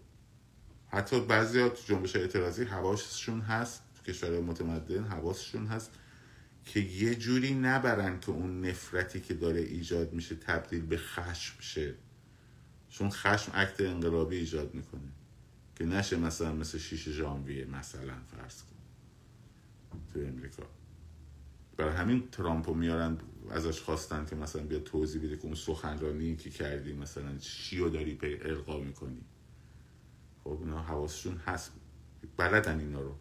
[0.89, 5.91] حتی بعضی ها تو جنبش اعتراضی حواسشون هست تو کشور متمدن حواسشون هست
[6.65, 11.95] که یه جوری نبرن که اون نفرتی که داره ایجاد میشه تبدیل به خشم شه.
[12.91, 15.13] چون خشم عکت انقلابی ایجاد می‌کنه.
[15.77, 18.77] که نشه مثلا مثل شیش ژانویه مثلا فرض کن.
[20.15, 20.63] تو امریکا.
[21.77, 23.19] برای همین ترامپو میارن
[23.51, 27.91] ازش خواستن که مثلا بیا توضیح بده که اون سخنرانی که کردی مثلا چی رو
[27.91, 29.25] داری پی القا می‌کنی.
[30.45, 31.73] خب اینا حواسشون هست.
[32.37, 33.19] بلدن اینا رو.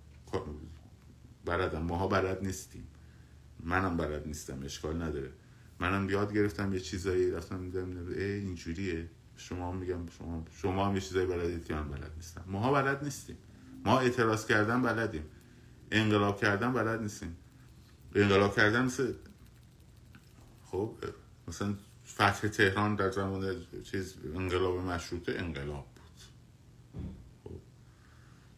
[1.46, 1.82] بلدن.
[1.82, 2.88] ماها بلد نیستیم.
[3.60, 4.64] منم بلد نیستم.
[4.64, 5.32] اشکال نداره.
[5.80, 9.10] منم یاد گرفتم یه چیزایی رفتم میدم اینجوریه.
[9.36, 12.44] شما میگم شما شما هم یه چیزایی بلدید که من بلد نیستم.
[12.48, 13.38] ماها بلد نیستیم.
[13.86, 15.24] ما اعتراض کردن بلدیم.
[15.92, 17.36] انقلاب کردن بلد نیستیم.
[18.16, 19.14] انقلاب کردن مثل
[20.74, 20.96] خب
[21.48, 26.22] مثلا فتح تهران در زمان چیز انقلاب مشروطه انقلاب بود
[27.44, 27.60] خب.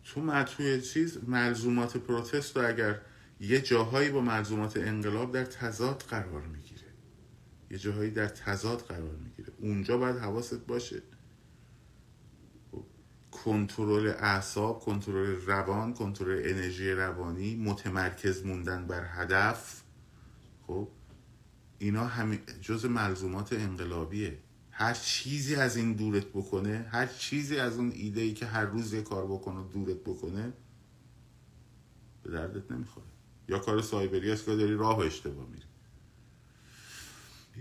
[0.03, 3.01] تو توی چیز ملزومات پروتست رو اگر
[3.39, 6.81] یه جاهایی با ملزومات انقلاب در تضاد قرار می‌گیره
[7.71, 11.01] یه جاهایی در تضاد قرار می‌گیره اونجا باید حواست باشه
[12.71, 12.85] خب.
[13.31, 19.81] کنترل اعصاب کنترل روان کنترل انرژی روانی متمرکز موندن بر هدف
[20.67, 20.87] خب
[21.79, 24.37] اینا همین جز ملزومات انقلابیه.
[24.71, 28.93] هر چیزی از این دورت بکنه هر چیزی از اون ایده ای که هر روز
[28.93, 30.53] یه کار بکنه دورت بکنه
[32.23, 33.05] به دردت نمی‌خوره.
[33.49, 35.65] یا کار سایبری است که داری راه اشتباه میری.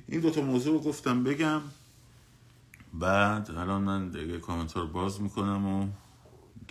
[0.09, 1.62] این دوتا موضوع رو گفتم بگم.
[2.94, 5.88] بعد الان من دیگه کامنتار باز می‌کنم و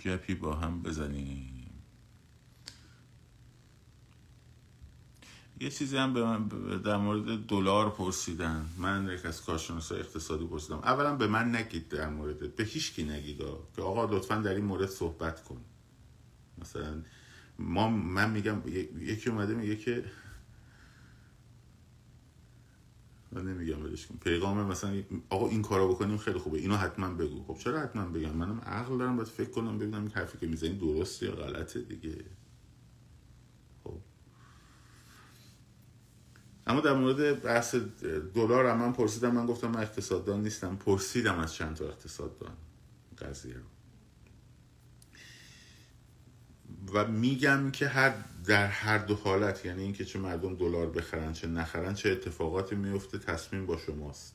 [0.04, 1.53] گپی با هم بزنیم.
[5.60, 6.48] یه چیزی هم به من
[6.84, 8.66] در مورد دلار پرسیدن.
[8.78, 10.78] من یک از کارشناس اقتصادی پرسیدم.
[10.78, 13.38] اولا به من نگید در مورد به هیچ کی نگید
[13.76, 15.60] که آقا لطفا در این مورد صحبت کن.
[16.58, 17.02] مثلا
[17.58, 18.62] ما من میگم
[18.98, 20.04] یکی اومده میگه که
[23.32, 24.16] من نمیگم ولش کن.
[24.16, 26.58] پیغام مثلا آقا این کارو بکنیم خیلی خوبه.
[26.58, 27.44] اینو حتما بگو.
[27.44, 30.78] خب چرا حتما بگم؟ منم عقل دارم باید فکر کنم ببینم این حرفی که می‌زنی
[30.78, 32.24] درسته یا غلطه دیگه.
[36.66, 37.74] اما در مورد بحث
[38.34, 40.76] دلار هم من پرسیدم من گفتم من اقتصاددان نیستم.
[40.76, 42.56] پرسیدم از چند تا اقتصاددان
[43.18, 43.56] قضیه
[46.94, 51.46] و میگم که هر در هر دو حالت یعنی اینکه چه مردم دلار بخرن چه
[51.46, 54.34] نخرن چه اتفاقاتی میفته تصمیم با شماست.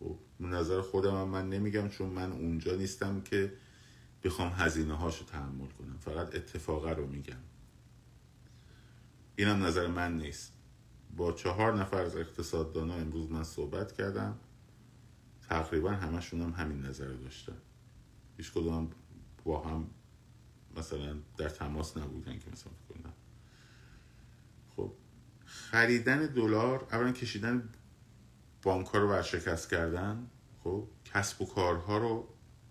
[0.00, 3.52] خب نظر خودم هم من نمیگم چون من اونجا نیستم که
[4.24, 5.98] بخوام هزینه هاشو تحمل کنم.
[6.00, 7.40] فقط اتفاقه رو میگم.
[9.36, 10.52] اینم نظر من نیست.
[11.16, 14.38] با چهار نفر از اقتصاددانا امروز من صحبت کردم.
[15.48, 17.56] تقریبا همشون هم همین نظر داشتن.
[18.36, 18.90] هیچ کدوم
[19.44, 19.90] با هم
[20.76, 23.12] مثلا در تماس نبودن که مثلا کنم.
[24.76, 24.92] خب
[25.44, 27.68] خریدن دلار اولا کشیدن
[28.62, 30.30] بانک ها رو ورشکست کردن
[30.64, 32.28] خب کسب و کارها رو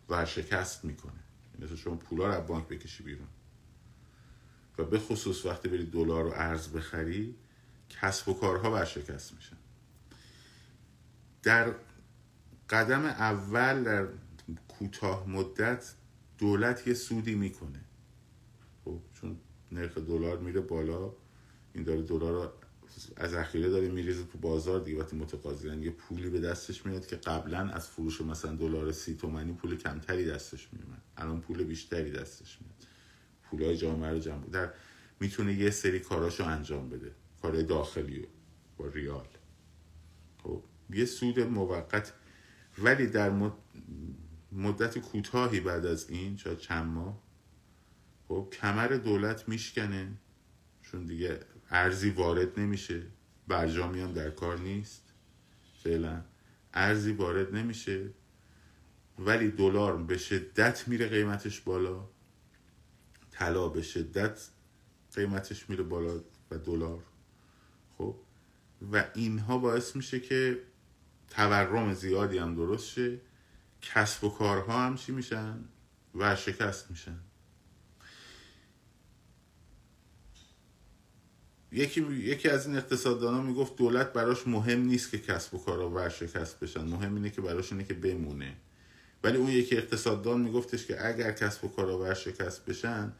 [0.09, 1.23] ورشکست می‌کنه.
[1.59, 3.27] مثل شما پولا رو از بانک بکشی بیرون.
[4.77, 7.35] و به خصوص وقتی بری دلار رو ارز بخری
[7.89, 9.57] کسب و کارها ورشکست میشن
[11.43, 11.75] در
[12.69, 14.07] قدم اول در
[14.67, 15.93] کوتاه مدت
[16.37, 17.81] دولت یه سودی می‌کنه.
[18.85, 19.37] خب چون
[19.71, 21.13] نرخ دلار میره بالا
[21.73, 22.53] این داره دلار
[23.17, 24.99] از اخیره داره میریزه تو بازار دیگه.
[24.99, 29.53] وقتی متقاضیان یه پولی به دستش میاد که قبلا از فروش مثلا دلار سی تومنی
[29.53, 32.75] پول کمتری دستش میومد الان پول بیشتری دستش میاد.
[33.43, 34.73] پولای جامعه رو جمع در
[35.19, 37.11] می‌تونه یه سری کاراشو انجام بده.
[37.41, 38.27] کار داخلی
[38.77, 39.27] با ریال.
[40.43, 42.13] خب یه سود موقت
[42.77, 43.51] ولی در
[44.51, 47.23] مدت کوتاهی بعد از این چا چند ماه
[48.27, 50.11] خب کمر دولت میشکنه
[50.81, 53.03] چون دیگه ارزی وارد نمیشه
[53.47, 55.13] برجامی هم در کار نیست
[55.83, 56.21] فعلا
[56.73, 58.09] ارزی وارد نمیشه
[59.19, 62.09] ولی دلار به شدت میره قیمتش بالا
[63.31, 64.49] طلا به شدت
[65.15, 67.03] قیمتش میره بالا و دلار
[67.99, 68.15] خب
[68.91, 70.59] و اینها باعث میشه که
[71.29, 73.19] تورم زیادی هم درست شه
[73.81, 75.59] کسب و کارها هم چی میشن؟
[76.15, 77.19] و شکست میشن.
[81.71, 86.59] یکی, یکی از این اقتصاددان می‌گفت دولت براش مهم نیست که کسب و کارها ورشکست
[86.59, 88.57] بشن مهم اینه که براش اینه که بمونه.
[89.23, 93.13] ولی اون یکی اقتصاددان میگفتش که اگر کسب و کارها ورشکست بشن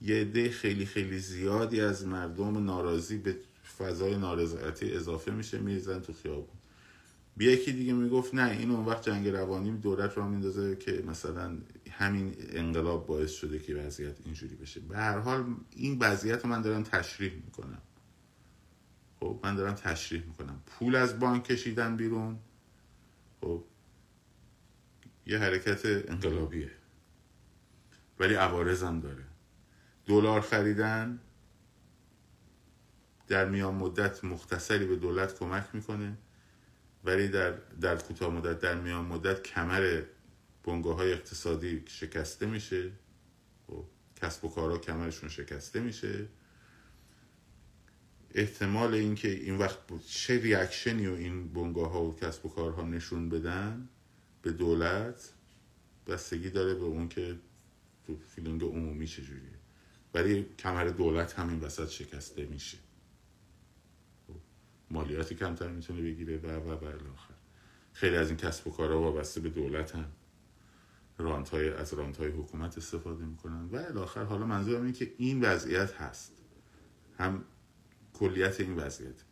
[0.00, 3.36] یه عده خیلی خیلی زیادی از مردم ناراضی به
[3.78, 6.56] فضای نارضایتی اضافه میشه میریزن تو خیابون.
[7.36, 11.58] بیا یکی دیگه می‌گفت نه این اون وقت جنگ روانی دولت را میندازه که مثلا
[11.90, 14.80] همین انقلاب باعث شده که وضعیت اینجوری بشه.
[14.80, 17.82] به هر حال این وضعیت رو من دارم تشریح می‌کنم.
[19.20, 20.62] خب من دارم تشریح می‌کنم.
[20.66, 22.38] پول از بانک کشیدن بیرون.
[23.40, 23.64] خب
[25.26, 26.70] یه حرکت انقلابیه.
[28.18, 29.24] ولی عوارضم داره.
[30.06, 31.20] دلار خریدن
[33.28, 36.16] در میان مدت مختصری به دولت کمک می‌کنه
[37.04, 37.50] ولی در,
[37.80, 40.02] در کوتاه مدت در میان مدت کمر
[40.64, 42.90] بنگاه های اقتصادی شکسته میشه.
[43.68, 43.72] و
[44.22, 46.26] کسب و کارها کمرشون شکسته میشه.
[48.34, 52.82] احتمال اینکه این وقت چه reaction ی و این بنگاه ها و کسب و کارها
[52.82, 53.88] نشون بدن
[54.42, 55.32] به دولت
[56.06, 57.36] بستگی داره به اون که
[58.06, 59.58] تو feeling عمومی چجوریه.
[60.14, 62.78] ولی کمر دولت همین وسط شکسته میشه.
[64.94, 67.34] مالیاتی کمتر می‌تونه بگیره و و الی آخر.
[67.92, 70.06] خیلی از این کسب و کارها وابسته به دولت هم
[71.18, 73.68] رانت های از رانت های حکومت استفاده می‌کنن.
[73.72, 76.32] و الی آخر حالا منظورم اینه که این وضعیت هست.
[77.18, 77.44] هم
[78.12, 79.24] کلیت این وضعیت.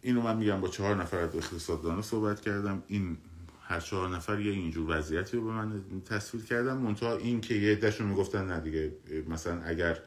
[0.00, 2.82] اینو من میگم با چهار نفر از اقتصاددانا صحبت کردم.
[2.86, 3.18] این
[3.62, 7.74] هر چهار نفر یه اینجور وضعیتی رو به من تصویر کردم منتها این که یه
[7.74, 8.92] دشون می‌گفتن نه دیگه
[9.28, 9.98] مثلا اگر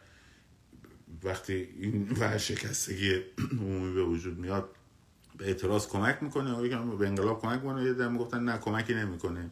[1.24, 3.22] وقتی این ورشکستگی
[3.52, 4.70] عمومی به وجود میاد
[5.38, 6.54] به اعتراض کمک می‌کنه.
[6.54, 9.52] و به انقلاب کمک می‌کنه یه در گفتن نه کمکی نمی‌کنه.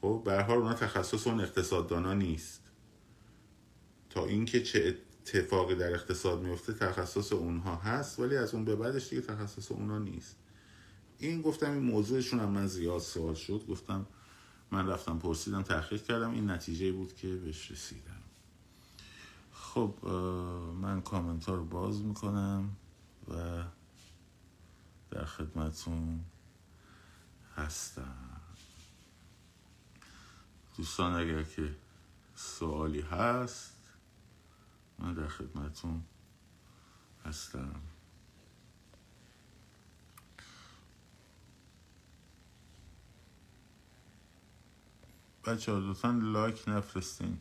[0.00, 2.60] خب به حال اونا تخصص اون اقتصاددانا نیست.
[4.10, 9.08] تا اینکه چه اتفاقی در اقتصاد میفته تخصص اونها هست ولی از اون به بعدش
[9.08, 10.36] دیگه تخصص اونها نیست.
[11.18, 13.64] این گفتم این موضوعشون هم من زیاد سوال شد.
[13.68, 14.06] گفتم
[14.70, 16.30] من رفتم پرسیدم تحقیق کردم.
[16.30, 18.15] این نتیجه بود که بهش رسیدم.
[19.76, 20.08] خب
[20.80, 22.76] من کامنت ها رو باز می‌کنم
[23.28, 23.64] و
[25.10, 26.24] در خدمتون
[27.56, 28.40] هستم.
[30.76, 31.74] دوستان اگر که
[32.34, 33.76] سوالی هست
[34.98, 36.02] من در خدمتون
[37.24, 37.80] هستم.
[45.44, 47.38] بچه ها لایک نفرستین.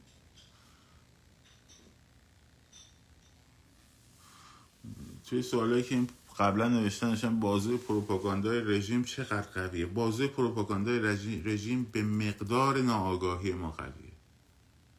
[5.26, 6.08] توی سوالایی که
[6.40, 11.00] قبلا نوشتن نشن بازوی پروپاگاندای رژیم چقدر قویه؟ بازوی پروپاگاندای
[11.46, 14.12] رژیم به مقدار ناآگاهی ما قویه.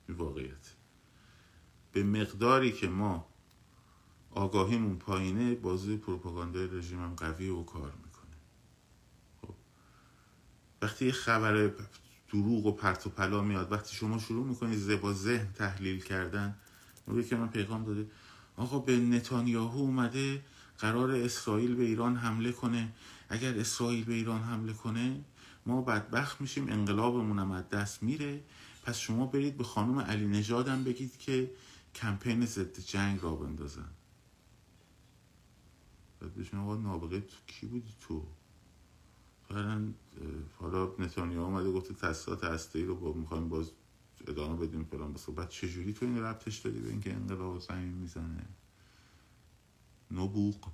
[0.08, 0.74] واقعیت.
[1.92, 3.26] به مقداری که ما
[4.30, 8.36] آگاهیمون پایینه بازوی پروپاگاندای رژیم هم قویه و کار می‌کنه.
[9.42, 9.54] خب.
[10.82, 11.70] وقتی یه خبر
[12.32, 16.56] دروغ و پرت و پلا میاد وقتی شما شروع می‌کنید زبا ذهن تحلیل کردن
[17.06, 18.10] اون که من پیغام داده
[18.56, 20.44] آقا به نتانیاهو اومده
[20.78, 22.92] قرار اسرائیل به ایران حمله کنه.
[23.28, 25.24] اگر اسرائیل به ایران حمله کنه
[25.66, 28.40] ما بدبخت میشیم انقلابمون هم از دست میره.
[28.84, 31.50] پس شما برید به خانم علی نژادم بگید که
[31.94, 33.88] کمپین ضد جنگ را بندازن.
[36.20, 38.26] بعد بهشون آقا نابغه تو کی بودی تو؟
[40.58, 43.70] حالا نتانیاهو اومده گفته تاسیسات هسته رو با می‌خوایم باز
[44.28, 48.46] ادامه بدیم فلان بس بعد چجوری تو این ربطش دادی به اینکه انقلاب زمین می‌زنه؟
[50.10, 50.68] نبوغ.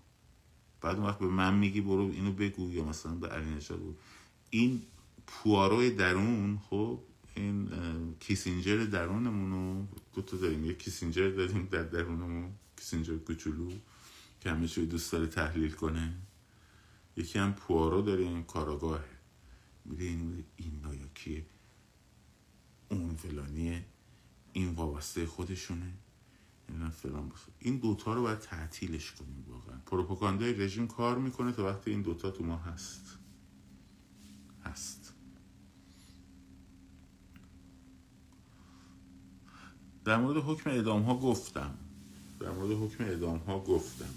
[0.80, 3.94] بعد اون وقت به من میگی برو اینو بگو یا مثلا به علی بگو.
[4.50, 4.82] این
[5.26, 7.00] پواروی درون خب
[7.34, 7.68] این
[8.20, 10.64] کیسینجر درونمونو دو تا داریم.
[10.64, 13.70] یه کیسینجر داریم در درونمون کیسینجر کوچولو
[14.40, 16.14] که همه دوست داره تحلیل کنه.
[17.16, 19.04] یکی هم پوارو داریم کاراگاهه
[19.84, 21.46] میگه این این یا کیه؟
[22.98, 23.84] اون فلانیه
[24.52, 25.92] این وابسته خودشونه.
[26.68, 27.42] نمی‌دونم فلان باشه.
[27.58, 29.78] این دوتا رو باید تعطیلش کنیم واقعا.
[29.86, 33.18] پروپاگاندای رژیم کار می‌کنه تا وقتی این دوتا تو ما هست.
[34.64, 35.14] هست.
[40.04, 41.74] در مورد حکم اعدام ها گفتم.
[42.40, 44.14] در مورد حکم اعدام ها گفتم.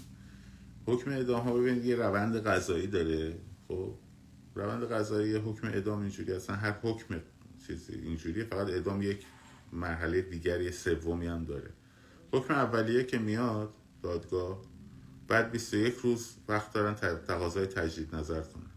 [0.86, 3.38] حکم اعدام ها ببینید یه روند قضایی داره.
[3.68, 3.94] خب؟
[4.54, 7.20] روند قضایی حکم اعدام اینجوری اصلا هر حکم
[7.66, 9.26] چیزی اینجوری فقط اعدام یک
[9.72, 11.70] مرحله دیگری سومی هم داره.
[12.32, 14.62] حکم اولیه که میاد دادگاه
[15.28, 16.94] بعد 21 روز وقت دارن
[17.26, 18.70] تقاضای تجدید نظر کنن.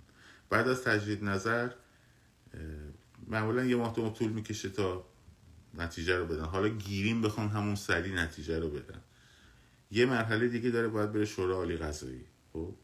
[0.50, 1.70] بعد از تجدید نظر
[3.28, 5.06] معمولا یه ماه دو طول می‌کشه تا
[5.74, 6.44] نتیجه رو بدن.
[6.44, 9.02] حالا گیریم بخوان همون سری نتیجه رو بدن.
[9.92, 12.26] یه مرحله دیگه داره باید بره شورای عالی قضایی.
[12.54, 12.76] خب؟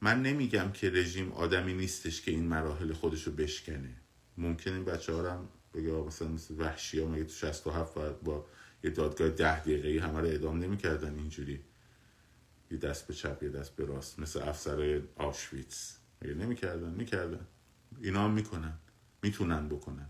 [0.00, 3.96] من نمیگم که رژیم آدمی نیستش که این مراحل خودش رو بشکنه.
[4.38, 8.46] ممکن این بچه ها هم بگه مثلا مثل وحشی ها مگه تو 67 باید با
[8.84, 11.60] یه دادگاه ده دقیقه همه رو اعدام نمی‌کردن اینجوری؟
[12.70, 15.96] یه دست به چپ یه دست به راست مثل افسر آشویتس.
[16.22, 17.46] مگه نمی‌کردن؟ می‌کردن.
[18.00, 18.72] اینا هم می‌کنن.
[19.22, 20.06] می‌تونن بکنن.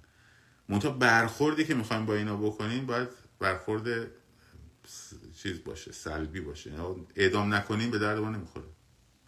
[0.69, 3.09] منتها برخوردی که می‌خوایم با اینا بکنیم باید
[3.39, 4.11] برخورد
[5.37, 6.73] چیز باشه سلبی باشه.
[7.17, 8.67] اعدام نکنیم به درد ما نمی‌خوره.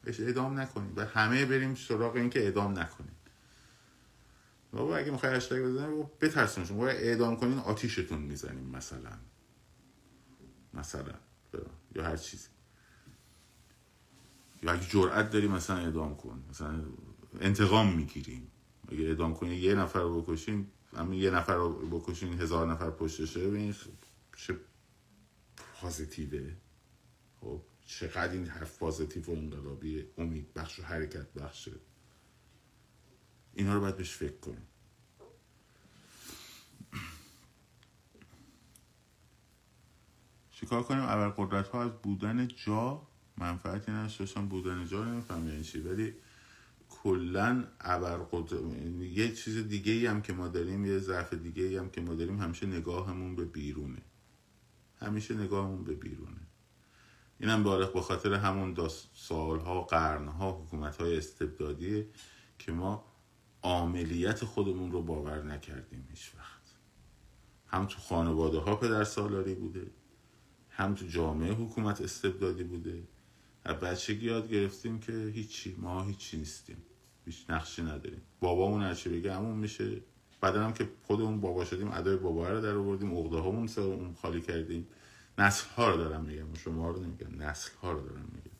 [0.06, 0.92] اعدام نکنیم.
[0.96, 3.15] و همه بریم سراغ این که اعدام نکنیم.
[4.76, 9.12] بابا اگه می‌خوای هشتگ بزنیم بترسونشون بابا اعدام کنین آتیشتون می‌زنیم مثلا.
[10.74, 11.14] مثلا.
[11.94, 12.48] یا هر چیزی.
[14.62, 16.44] یا اگه جرأت داری مثلا اعدام کن.
[16.50, 16.84] مثلا
[17.40, 18.50] انتقام می‌گیریم
[18.88, 23.48] اگه اعدام کنی یه نفر رو بکشیم اما یه نفر رو بکشین هزار نفر پشتشه
[23.48, 23.74] ببین
[24.36, 24.56] چه
[25.80, 26.56] پازیتیوه
[27.40, 31.72] خب چقدر این حرف پازیتیو و انقلابی امید بخش و حرکت بخشه.
[33.56, 34.66] اینا رو باید بهش فکر کنیم.
[40.50, 43.02] چیکار کنیم؟ اول قدرت ها از بودن جا
[43.36, 46.14] منفعتی نداشتن بودن جا نمیفهم یعنی چی؟ ولی
[46.88, 48.20] کلا ابر
[49.00, 52.14] یه چیز دیگه ای هم که ما داریم یه ضعف دیگه ای هم که ما
[52.14, 54.02] داریم همیشه نگاهمون به بیرونه.
[55.00, 56.40] همیشه نگاهمون به بیرونه.
[57.40, 62.06] اینم بالغ به خاطر همون سالها قرنها حکومت های استبدادیه
[62.58, 63.15] که ما
[63.66, 66.74] عاملیت خودمون رو باور نکردیم هیچ وقت.
[67.66, 69.90] هم تو خانواده ها پدر سالاری بوده
[70.70, 73.02] هم تو جامعه حکومت استبدادی بوده
[73.64, 76.76] از بچگی یاد گرفتیم که هیچی ما هیچی نیستیم
[77.24, 78.22] هیچ نقشی نداریم.
[78.40, 80.00] بابامون هرچی بگه همون میشه.
[80.40, 84.86] بعدا هم که خودمون بابا شدیم ادای بابا رو در آوردیم عقده هامون خالی کردیم.
[85.38, 88.55] نسل ها رو دارم میگم شما رو نمیگم نسل ها رو دارم میگم.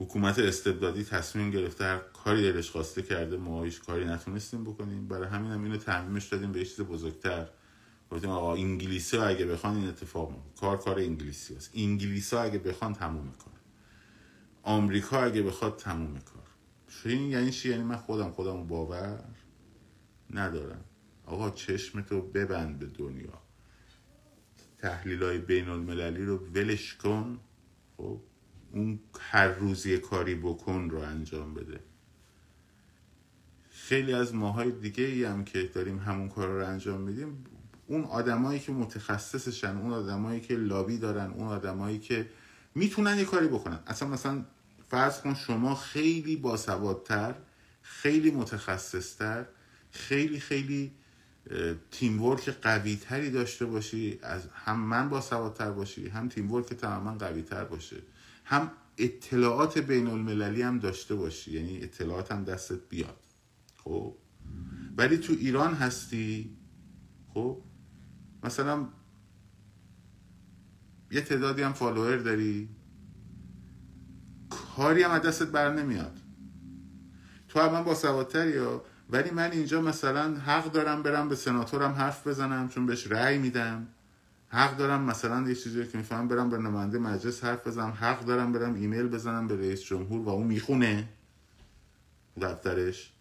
[0.00, 5.08] حکومت استبدادی تصمیم گرفته هر کاری دلش خواسته کرده ما هیچ کاری نتونستیم بکنیم.
[5.08, 7.48] برای همین هم اینو تعمیمش دادیم به چیز بزرگتر.
[8.10, 11.70] گفتیم آقا انگلیسی ها اگه بخوان این اتفاق می‌کنه کار کار انگلیسی هست.
[11.74, 13.54] انگلیسی اگه بخوان تموم کار
[14.62, 16.46] آمریکا اگه بخواد تموم کار.
[17.04, 19.24] این یعنی چی؟ یعنی من خودم خودم باور
[20.30, 20.84] ندارم.
[21.26, 23.42] آقا چشمتو ببند به دنیا.
[24.78, 27.40] تحلیل های بین المللی رو ولش کن.
[27.96, 28.20] خب؟
[28.72, 31.80] اون هر روزی کاری بکن رو انجام بده.
[33.70, 37.44] خیلی از ماهای دیگه ای هم که داریم همون کار رو انجام میدیم
[37.86, 42.28] اون آدمایی که متخصصشن اون آدمایی که لابی دارن اون آدمایی که
[42.74, 43.78] می‌تونن یه کاری بکنن.
[43.86, 44.44] اصلا مثلا
[44.88, 47.34] فرض کن شما خیلی باسوادتر
[47.82, 49.46] خیلی متخصصتر
[49.90, 50.92] خیلی خیلی
[51.90, 56.66] تیم ورک قوی تری داشته باشی از هم من با سوادتر باشی هم تیم ورک
[56.66, 57.96] تماما قوی تر باشه.
[58.50, 61.50] هم اطلاعات بین المللی هم داشته باشی.
[61.50, 63.20] یعنی اطلاعات هم دستت بیاد.
[63.76, 64.16] خب؟
[64.96, 66.56] ولی تو ایران هستی؟
[67.34, 67.62] خب؟
[68.44, 68.88] مثلا
[71.10, 72.68] یه تعدادی هم فالوور داری.
[74.50, 76.18] کاری هم از دستت بر نمیاد.
[77.48, 82.26] تو هم با سوادتری یا ولی من اینجا مثلا حق دارم برم به سناتورم حرف
[82.26, 83.86] بزنم چون بهش رأی میدم.
[84.52, 88.52] حق دارم مثلا یه چیزی که میفهم برم به نماینده مجلس حرف بزنم حق دارم
[88.52, 91.08] برم ایمیل بزنم به رئیس جمهور و اون می‌خونه.
[92.40, 93.12] دفترش.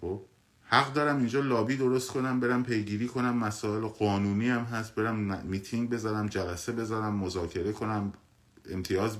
[0.00, 0.22] خب؟
[0.68, 5.90] حق دارم اینجا لابی درست کنم برم پیگیری کنم مسائل قانونی هم هست برم میتینگ
[5.90, 8.12] بذارم جلسه بذارم مذاکره کنم
[8.70, 9.18] امتیاز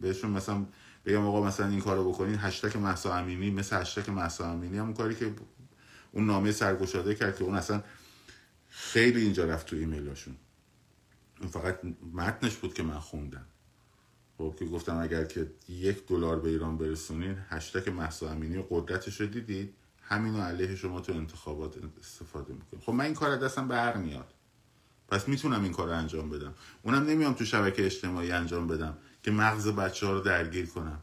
[0.00, 0.66] بهشون مثلا
[1.06, 5.14] بگم آقا مثلا این کارو بکنین هشتک محسا امینی مثل هشتک محسا امینی هم کاری
[5.14, 5.32] که
[6.12, 7.82] اون نامه سرگشاده کرد که اون اصلا
[8.68, 10.36] خیلی اینجا رفت تو ایمیلاشون.
[11.40, 11.80] اون فقط
[12.12, 13.46] متنش بود که من خوندم.
[14.38, 19.26] خب که گفتم اگر که یک دلار به ایران برسونین هشتک محسا امینی قدرتش رو
[19.26, 24.34] دیدید همینو علیه شما تو انتخابات استفاده می‌کنید خب من این کار دستم بر میاد
[25.08, 26.54] پس می‌تونم این کار انجام بدم.
[26.82, 31.00] اونم نمیام تو شبکه اجتماعی انجام بدم که مغز بچه ها رو درگیر کنم.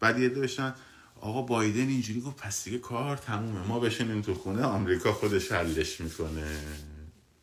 [0.00, 0.74] بعد یه بشن
[1.20, 3.66] آقا بایدن اینجوری گفت پس دیگه کار تمومه.
[3.66, 6.60] ما بشینیم تو خونه آمریکا خودش حلش می‌کنه.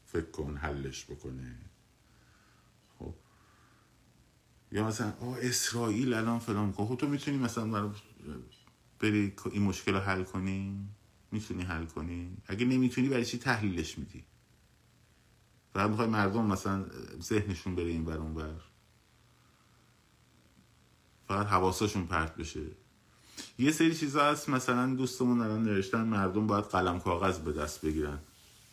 [0.05, 1.55] فکر کن حلش بکنه
[2.99, 3.13] خب
[4.75, 7.91] یا مثلا آه اسرائیل الان فلان خب تو می‌تونی مثلا
[8.99, 10.87] بری این مشکل رو حل کنی؟
[11.31, 14.23] می‌تونی حل کنی؟ اگه نمی‌تونی برای چی تحلیلش میدی؟
[15.73, 16.85] فقط می‌خوای مردم مثلا
[17.21, 18.53] ذهنشون بره این بر اون بر
[21.27, 22.61] فقط حواسشون پرت بشه.
[23.59, 28.19] یه سری چیزا هست مثلا دوستمون الان نوشتن مردم باید قلم کاغذ به دست بگیرن.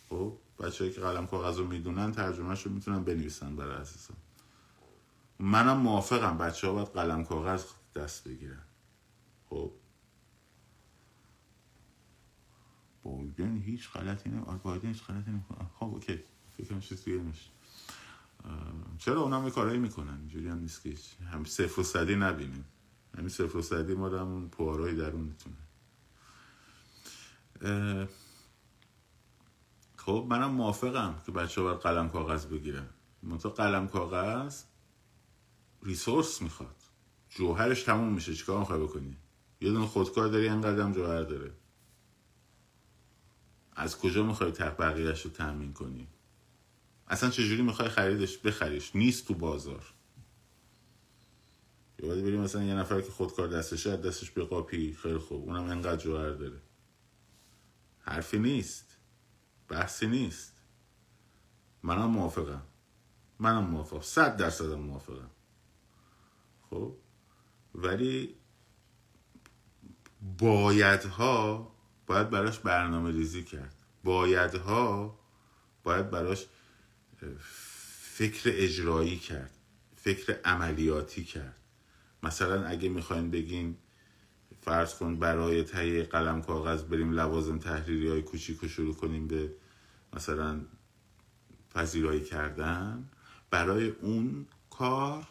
[0.09, 4.17] خب بچه‌ای که قلم کاغذ رو می‌دونن ترجمهش رو می‌تونن بنویسن برای عزیزان.
[5.39, 6.37] منم موافقم.
[6.37, 7.65] بچه ها باید قلم کاغذ
[7.95, 8.63] دست بگیرن.
[9.49, 9.71] خب.
[13.03, 16.23] بایدن هیچ غلطی نه بایدن هیچ غلطی نمی‌کنه خب اوکی.
[16.57, 17.49] فکرم چیز دیگه نمیشه.
[18.97, 20.95] چرا اونا کارایی می‌کنن؟ اینجوری هم نیست که
[21.31, 22.65] هم صفر و صدی نبینیم.
[23.17, 25.55] همین صفر و صدی ما همون پوارای درونتونه.
[29.95, 32.89] خب منم موافقم که بچه ها باید قلم کاغذ بگیرن.
[33.23, 34.63] منطقه قلم کاغذ
[35.83, 36.75] ریسورس می‌خواد.
[37.29, 39.17] جوهرش تموم میشه چیکار می‌خوای بکنی؟
[39.61, 41.51] یه دونه خودکار داری انقدر هم جوهر داره.
[43.75, 46.07] از کجا می‌خوای بقیهش رو تأمین کنی؟
[47.07, 49.93] اصلا چجوری می‌خوای خریدش بخریش؟ نیست تو بازار.
[51.99, 55.49] یا باید بریم مثلا یه نفر که خودکار دستشه دستش به قاپی خیلی خوب.
[55.49, 56.61] اونم انقدر جوهر داره.
[57.99, 58.97] حرفی نیست.
[59.69, 60.53] بحثی نیست.
[61.83, 62.61] منم موافقم.
[63.39, 65.29] منم موافق صد درصدم موافقم.
[66.73, 66.95] خب؟
[67.75, 68.35] ولی
[70.37, 71.71] بایدها
[72.07, 73.75] باید براش برنامه ریزی کرد.
[74.03, 75.19] بایدها
[75.83, 76.45] باید براش
[78.01, 79.51] فکر اجرایی کرد
[79.95, 81.57] فکر عملیاتی کرد.
[82.23, 83.77] مثلا اگه می‌خواین بگین
[84.61, 89.51] فرض کن برای تهیه قلم کاغذ بریم لوازم تحریری های کوچیک رو شروع کنیم به
[90.13, 90.61] مثلا
[91.75, 93.09] پذیرایی کردن
[93.49, 95.27] برای اون کار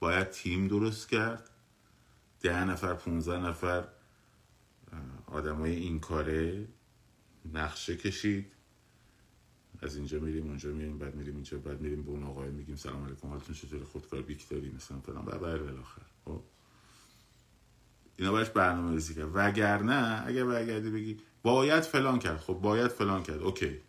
[0.00, 1.50] باید تیم درست کرد.
[2.40, 3.88] ده نفر پونزه نفر
[5.26, 6.68] آدمای این کاره
[7.52, 8.52] نقشه کشید.
[9.82, 13.04] از اینجا میریم اونجا میریم بعد میریم اینجا بعد میریم به اون آقای میگیم سلام
[13.04, 15.24] علیکم حالتون چطور خودکار بیک داری مثلا فلان.
[15.24, 16.04] بعد بر بالاخره.
[16.24, 16.42] خب؟
[18.16, 19.30] اینا باش برنامه ریزی کرد.
[19.34, 22.36] وگرنه اگر برگردی بگی باید فلان کرد.
[22.36, 23.42] خب باید فلان کرد.
[23.42, 23.80] اوکی.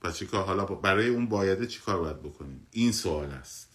[0.00, 3.71] پس چیکار؟ حالا برای اون بایده چیکار باید بکنیم؟ این سوال است.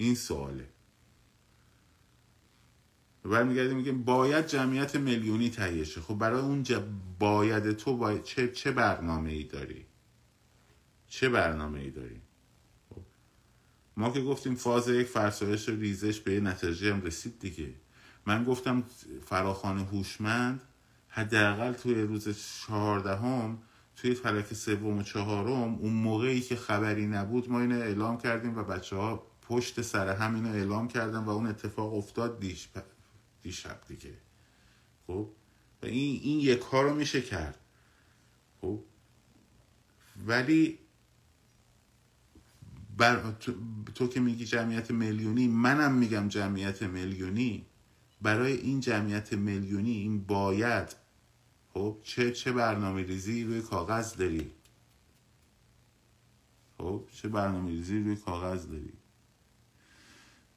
[0.00, 0.68] این سواله.
[3.24, 6.00] برمیگردیم میگیم باید جمعیت میلیونی تهیه شه.
[6.00, 6.64] خب برای اون
[7.18, 9.86] باید تو باید چه چه برنامه ای داری؟
[11.08, 12.20] چه برنامه ای داری؟
[12.90, 13.02] خب.
[13.96, 17.74] ما که گفتیم فاز یک فرسایش ریزش به نتیجه هم رسید دیگه.
[18.26, 18.84] من گفتم
[19.26, 20.62] فراخان هوشمند
[21.08, 23.58] حداقل توی روز چهاردهم
[23.96, 28.64] توی فلک سوم و چهارم اون موقعی که خبری نبود ما اینو اعلام کردیم و
[28.64, 32.68] بچه ها پشت سر هم اینو اعلام کردن و اون اتفاق افتاد دیش
[33.42, 34.14] دیشب دیگه.
[35.06, 35.28] خب؟
[35.82, 37.58] و این, این یک کار رو میشه کرد.
[38.60, 38.80] خب؟
[40.26, 40.78] ولی
[42.96, 43.52] بر تو,
[43.94, 47.66] تو که میگی جمعیت میلیونی منم میگم جمعیت میلیونی.
[48.22, 50.96] برای این جمعیت میلیونی این باید
[51.74, 54.52] خب چه چه برنامه ریزی روی کاغذ داری؟
[56.78, 58.92] خب چه برنامه ریزی روی کاغذ داری؟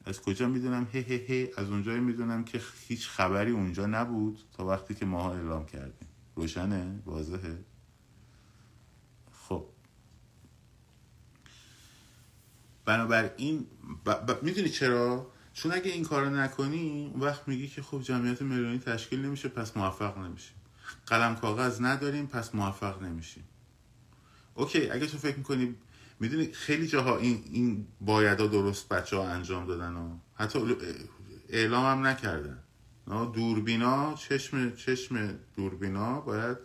[0.05, 4.65] از کجا می‌دونم؟ هه هه هه از اونجایی می‌دونم که هیچ خبری اونجا نبود تا
[4.65, 6.07] وقتی که ماها اعلام کردیم.
[6.35, 7.57] روشنه؟ واضحه؟
[9.31, 9.65] خب.
[12.85, 13.67] بنابراین
[14.05, 14.11] ب...
[14.11, 14.43] ب...
[14.43, 19.25] می‌دونی چرا؟ چون اگه این کارو نکنی اون وقت میگی که خب جمعیت میلیونی تشکیل
[19.25, 20.55] نمیشه پس موفق نمیشیم.
[21.05, 23.43] قلم کاغذ نداریم پس موفق نمیشیم.
[24.55, 25.75] اوکی اگه تو فکر می‌کنی
[26.21, 30.75] می‌دونی خیلی جاها این این بایدا درست بچه ها انجام دادن و حتی
[31.49, 32.63] اعلام هم نکردن.
[33.33, 36.57] دوربینا چشم چشم دوربینا باید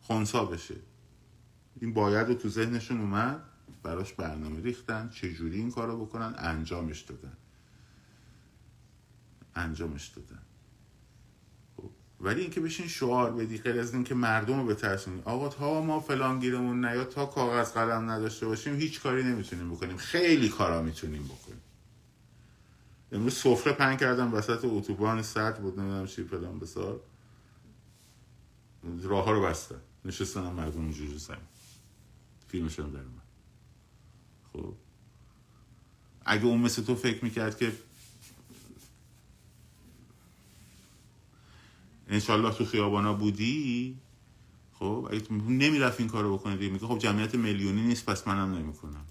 [0.00, 0.74] خونسا بشه.
[1.80, 3.42] این باید رو تو ذهنشون اومد
[3.82, 7.36] براش برنامه ریختن چجوری این کارو بکنن انجامش دادن.
[9.54, 10.42] انجامش دادن.
[12.22, 15.22] ولی اینکه بشین شعار بدی غیر از اینکه مردم رو بترسونی.
[15.24, 19.96] آقا تا ما فلان گیرمون نیاد تا کاغذ قلم نداشته باشیم هیچ کاری نمی‌تونیم بکنیم.
[19.96, 21.60] خیلی کارا می‌تونیم بکنیم.
[23.12, 27.00] امروز سفره پنگ کردم وسط اتوبان سرد بود نمی‌دونم چی فلان بسار
[29.02, 31.38] راه ها رو بستن نشستن هم مردم اونجوری زمین.
[32.48, 33.22] فیلمش هم در اومد.
[34.52, 34.74] خب.
[36.24, 37.72] اگه اون مثل تو فکر می‌کرد که
[42.08, 43.98] انشالله تو خیابانا بودی؟
[44.72, 46.72] خب اگه نمی‌رفت این کارو بکنه دیگه.
[46.72, 49.04] میگه خب جمعیت میلیونی نیست پس منم نمی‌کنم.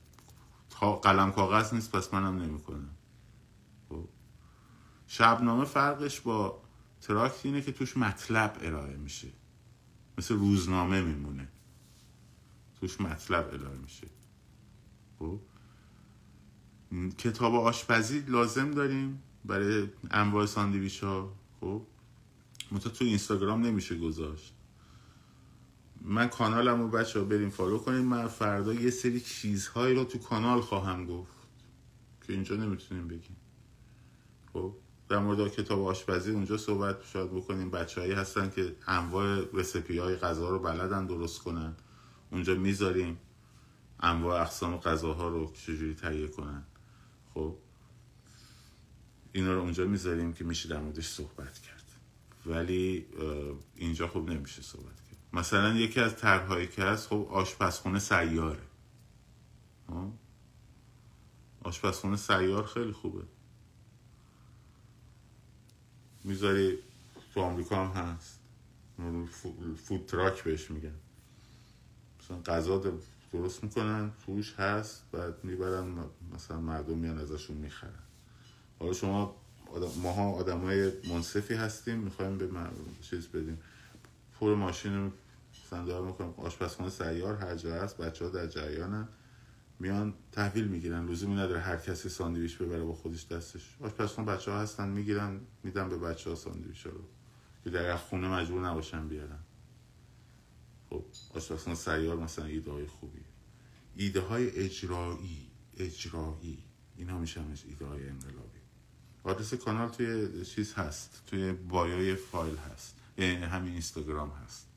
[0.70, 2.90] تا قلم کاغذ نیست پس منم نمی‌کنم.
[3.90, 4.08] خب.
[5.08, 6.62] شبنامه فرقش با
[7.02, 9.28] تراکت اینه که توش مطلب ارائه میشه.
[10.18, 11.48] مثل روزنامه میمونه.
[12.80, 14.08] توش مطلب ارائه میشه.
[15.20, 15.40] خب.
[17.18, 21.82] کتاب آشپزی لازم داریم برای انواع ساندویچ ها خب.
[22.72, 24.54] منتها تو اینستاگرام نمیشه گذاشت.
[26.02, 28.02] من کانالم رو بچه ها بریم follow کنیم.
[28.02, 31.32] من فردا یه سری چیزهایی رو تو کانال خواهم گفت
[32.28, 33.36] که اینجا نمی‌تونیم بگیم.
[34.54, 34.76] خب
[35.10, 37.72] در مورد کتاب آشپزی اونجا صحبت شاید بکنیم.
[37.72, 41.76] بچههایی هستن که انواع رسپی های غذا رو بلدن درست کنن.
[42.32, 43.18] اونجا می‌ذاریم
[44.00, 46.64] انواع اقسام غذاها رو چجوری تهیه کنن.
[47.34, 47.58] خب
[49.34, 51.81] اینا رو اونجا می‌ذاریم که میشه در موردش صحبت کرد.
[52.46, 53.06] ولی
[53.76, 55.18] اینجا خب نمیشه صحبت کرد.
[55.34, 58.64] مثلا یکی از طرحهایی که هست خب آشپزخونه سیاره.
[61.64, 63.24] آشپزخونه سیار خیلی خوبه.
[66.24, 66.80] می‌ذاری
[67.34, 68.40] تو آمریکا هم هست.
[69.78, 70.96] فود تراک بهش میگن.
[72.20, 72.78] مثلا غذا
[73.34, 78.04] درست می‌کنن توش هست بعد می‌برن مثلا مردم میان ازشون می‌خرن.
[78.80, 79.41] حالا شما
[79.72, 82.50] آدم ماها آدم های منصفی هستیم می‌خوایم به
[83.02, 83.60] چیز بدیم.
[84.40, 85.12] پر ماشین
[85.72, 86.34] دارم می‌کنم.
[86.38, 89.08] آشپزخانه سیار هر جا هست بچه ها در جریانن.
[89.80, 91.06] میان تحویل می‌گیرن.
[91.06, 93.78] لزومی نداره هر کسی ساندویچ ببره با خودش دستش.
[93.82, 96.92] آشپزخونه بچه ها هستن می‌گیرن میدن به بچه ها ساندویچ رو.
[97.64, 99.40] که در خونه مجبور نباشن بیارن.
[100.90, 101.04] خب
[101.36, 103.22] آشپزخونه سیار مثلا ایده های خوبی
[103.96, 106.64] ایده های اجرایی اجرایی.
[106.98, 108.61] اینا میشن ایده های انقلابی.
[109.24, 112.96] آدرس کانال توی چیز هست توی بایای فایل هست.
[113.18, 114.68] یعنی همین اینستاگرام هست.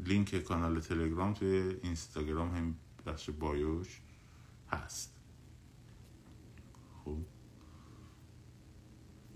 [0.00, 2.74] لینک کانال تلگرام توی اینستاگرام هم
[3.06, 4.00] بخش بایوش
[4.70, 5.12] هست.
[7.04, 7.18] خب.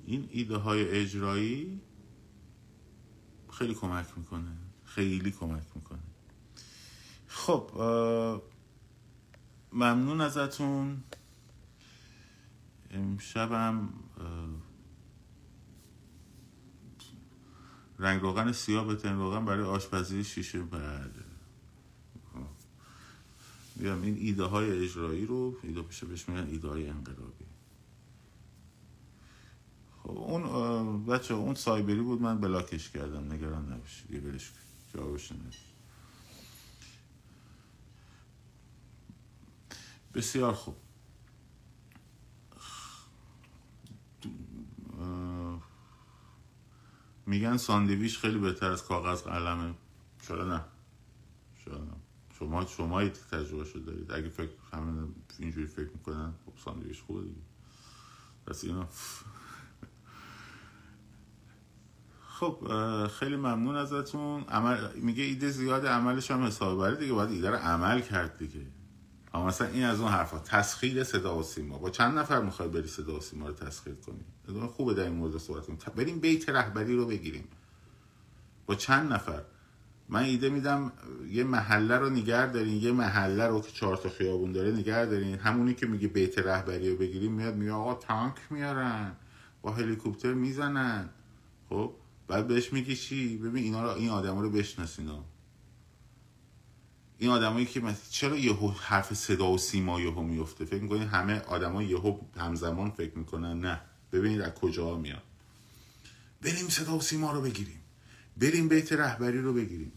[0.07, 1.81] این ایده های اجرایی
[3.51, 4.57] خیلی کمک می‌کنه.
[4.85, 5.99] خیلی کمک می‌کنه.
[7.27, 7.71] خب
[9.73, 11.03] ممنون ازتون.
[12.95, 13.89] امشبم
[17.99, 21.25] رنگ روغن سیاه بتن روغن برای آشپزی شیشه بله
[23.77, 27.45] بیام این ایده های اجرایی رو ایده پیشه بهش میگن ایده های انقلابی.
[30.03, 34.53] خب اون بچه اون سایبری بود من بلاکش کردم نگران نباشید یه بلش
[34.95, 35.33] جوابش
[40.15, 40.84] بسیار خوب.
[47.27, 49.75] میگن ساندویچ خیلی بهتر از کاغذ قلمه.
[50.29, 50.65] چرا نه.
[51.65, 51.97] چرا نه.
[52.39, 54.13] شما شما تجربه شده دارید.
[54.13, 57.41] اگه فکر همین اینجوری فکر می‌کنن خب ساندویچ خوبه دیگه.
[58.47, 58.89] پس اینا
[62.29, 62.69] خب
[63.07, 64.43] خیلی ممنون ازتون.
[64.43, 68.67] عمل میگه ایده زیاد عملش هم حساب دیگه باید ایده رو عمل کرد دیگه.
[69.35, 71.79] اما مثلا این از اون حرفا تسخیر صدا و سیما.
[71.79, 75.39] با چند نفر می‌خوای بری صدا و سیما رو تسخیر کنی؟ خوبه در این مورد
[75.39, 75.79] صحبت کنیم.
[75.97, 77.45] بریم بیت رهبری رو بگیریم.
[78.67, 79.43] با چند نفر؟
[80.09, 80.93] من ایده میدم
[81.31, 85.39] یه محله رو نگر دارین یه محله رو که چهار تا خیابون داره نگر دارین.
[85.39, 89.17] همونی که میگه بیت رهبری رو بگیریم میاد میگه آقا تانک میارن
[89.63, 91.09] با هلیکوپتر می‌زنن.
[91.69, 91.93] خب؟
[92.29, 95.09] بعد بهش میگی چی؟ ببین اینا رو این آدما رو بشناسین
[97.25, 101.41] این آدمایی که مثلا چرا یهو حرف صدا و سیما یهو میفته؟ فکر می‌کنین همه
[101.41, 103.81] آدما یهو همزمان فکر می‌کنن؟ نه.
[104.13, 105.23] ببینید از کجا میاد.
[106.43, 107.81] بریم صدا و سیما رو بگیریم.
[108.37, 109.93] بریم بیت رهبری رو بگیریم.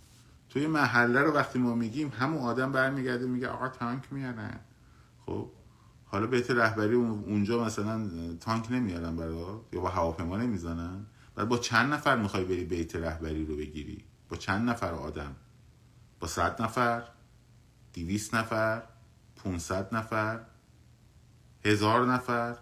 [0.49, 4.59] توی محله رو وقتی ما میگیم همون آدم برمیگرده میگه آقا تانک میارن.
[5.25, 5.49] خب؟
[6.05, 8.09] حالا بیت رهبری اونجا مثلا
[8.39, 9.36] تانک نمیارن برای
[9.73, 11.05] یا با هواپیما نمی‌زنن؟
[11.36, 15.36] بعد با چند نفر می‌خوای بری بیت رهبری رو بگیری؟ با چند نفر آدم؟
[16.19, 17.16] با صد نفر؟
[17.97, 18.83] دیویست نفر
[19.35, 20.45] پونصد نفر
[21.65, 22.57] هزار نفر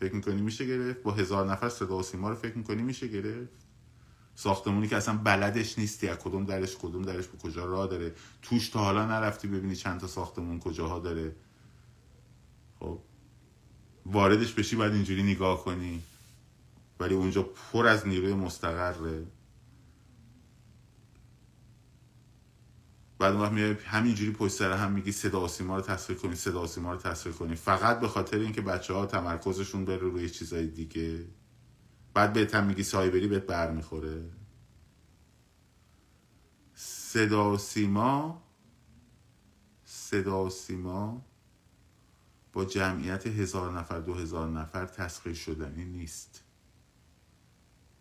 [0.00, 3.52] فکر می‌کنی میشه گرفت؟ با هزار نفر صدا و سیما رو فکر می‌کنی میشه گرفت؟
[4.34, 8.68] ساختمونی که اصلا بلدش نیستی از کدوم درش کدوم درش به کجا راه داره؟ توش
[8.68, 11.36] تا حالا نرفتی ببینی چند تا ساختمون کجاها داره؟
[12.80, 12.98] خب
[14.06, 16.02] واردش بشی باید اینجوری نگاه کنی.
[17.00, 19.26] ولی اونجا پر از نیروی مستقره.
[23.20, 26.92] بعد اون میای همینجوری پشت سر هم میگی صدا سیما رو تصویر کنی صدا سیما
[26.92, 27.54] رو تصویر کنی.
[27.54, 31.26] فقط به خاطر اینکه بچه ها تمرکزشون بره روی چیزای دیگه.
[32.14, 34.30] بعد بهت هم میگی سایبری بهت بر می‌خوره
[36.74, 38.42] صدا سیما
[39.84, 41.26] صدا سیما
[42.52, 46.44] با جمعیت هزار نفر دو هزار نفر تسخیر شدنی نیست.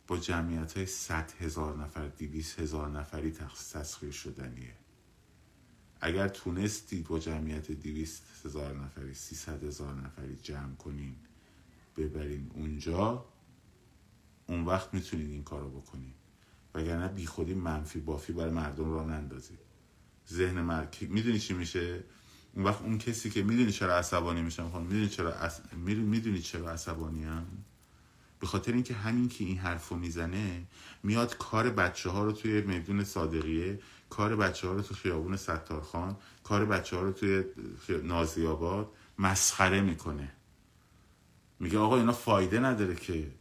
[0.07, 4.78] با جمعیت های صد هزار نفر دیویس هزار نفری تسخیر شدنیه.
[6.01, 11.15] اگر تونستید با جمعیت دیویست هزار نفری سیصد هزار نفری جمع کنین
[11.97, 13.25] ببرین اونجا
[14.47, 16.15] اون وقت می‌تونید این کارو بکنید
[16.75, 19.59] وگرنه بی خودی منفی بافی برای مردم را نندازید
[20.29, 22.03] ذهن مرد می‌دونی چی میشه؟
[22.53, 25.61] اون وقت اون کسی که می‌دونی چرا عصبانی میشم خانم می‌دونی چرا عص...
[25.85, 27.45] می‌دونی چرا عصبانی هم
[28.39, 30.67] به خاطر اینکه همین که این حرفو می‌زنه
[31.03, 33.79] میاد کار بچه ها رو توی میدون صادقیه
[34.09, 37.43] کار بچه ها رو تو خیابون ستارخان کار بچه ها رو توی
[38.03, 40.31] نازی آباد مسخره می‌کنه.
[41.59, 43.31] میگه آقا اینا فایده نداره که.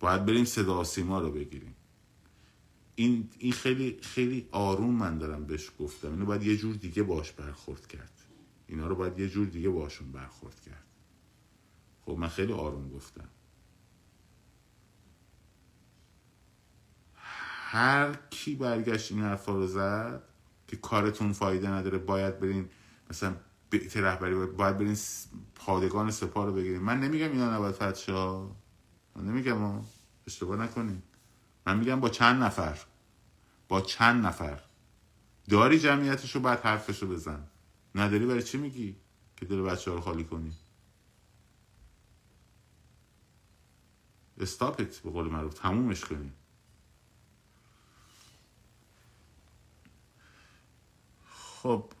[0.00, 1.74] باید بریم صدا سیما رو بگیریم.
[2.94, 6.10] این, این خیلی خیلی آروم من دارم بهش گفتم.
[6.10, 8.12] اینو باید یه جور دیگه باش برخورد کرد.
[8.66, 10.86] اینا رو باید یه جور دیگه باشون برخورد کرد.
[12.06, 13.28] خب من خیلی آروم گفتم.
[17.70, 20.22] هر کی برگشت این حرفا رو زد
[20.68, 22.68] که کارتون فایده نداره باید برین
[23.10, 23.36] مثلا
[23.70, 24.96] بیت رهبری باید برین
[25.54, 26.82] پادگان سپاه رو بگیرین.
[26.82, 28.12] من نمیگم اینا نباید فتح
[29.16, 29.82] من نمیگم
[30.26, 31.02] اشتباه نکنین.
[31.66, 32.78] من میگم با چند نفر.
[33.68, 34.60] با چند نفر.
[35.48, 37.44] داری جمعیتش رو بعد حرفش رو بزن.
[37.94, 38.96] نداری برای چی میگی
[39.36, 40.52] که دل بچه ها رو خالی کنی؟
[44.40, 45.54] استاپت به قول معروف.
[45.54, 46.32] تمومش کنی.
[51.68, 51.92] خب.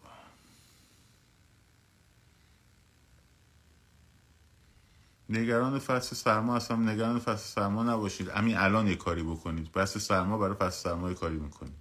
[5.28, 8.28] نگران فصل سرما اصلا نگران فصل سرما نباشید.
[8.28, 9.68] همین الان یه کاری بکنید.
[9.68, 11.74] فصل سرما برای فصل سرما یه کاری می‌کنید.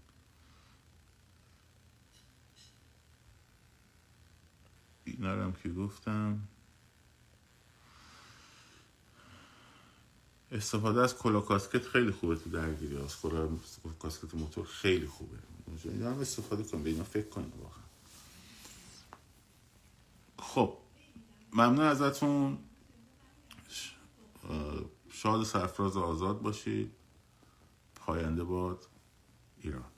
[5.06, 6.48] اینا که گفتم.
[10.52, 12.98] استفاده از کلا کاسکت خیلی خوبه تو درگیری.
[12.98, 13.50] از کلا
[14.00, 15.38] کاسکت موتور خیلی خوبه.
[15.84, 17.84] اینا هم استفاده کن به اینا فکر کنید واقعا.
[20.40, 20.78] خب.
[21.54, 22.58] ممنون ازتون.
[25.12, 26.92] شاد سرفراز آزاد باشید.
[27.96, 28.86] پاینده باد
[29.62, 29.92] ایران.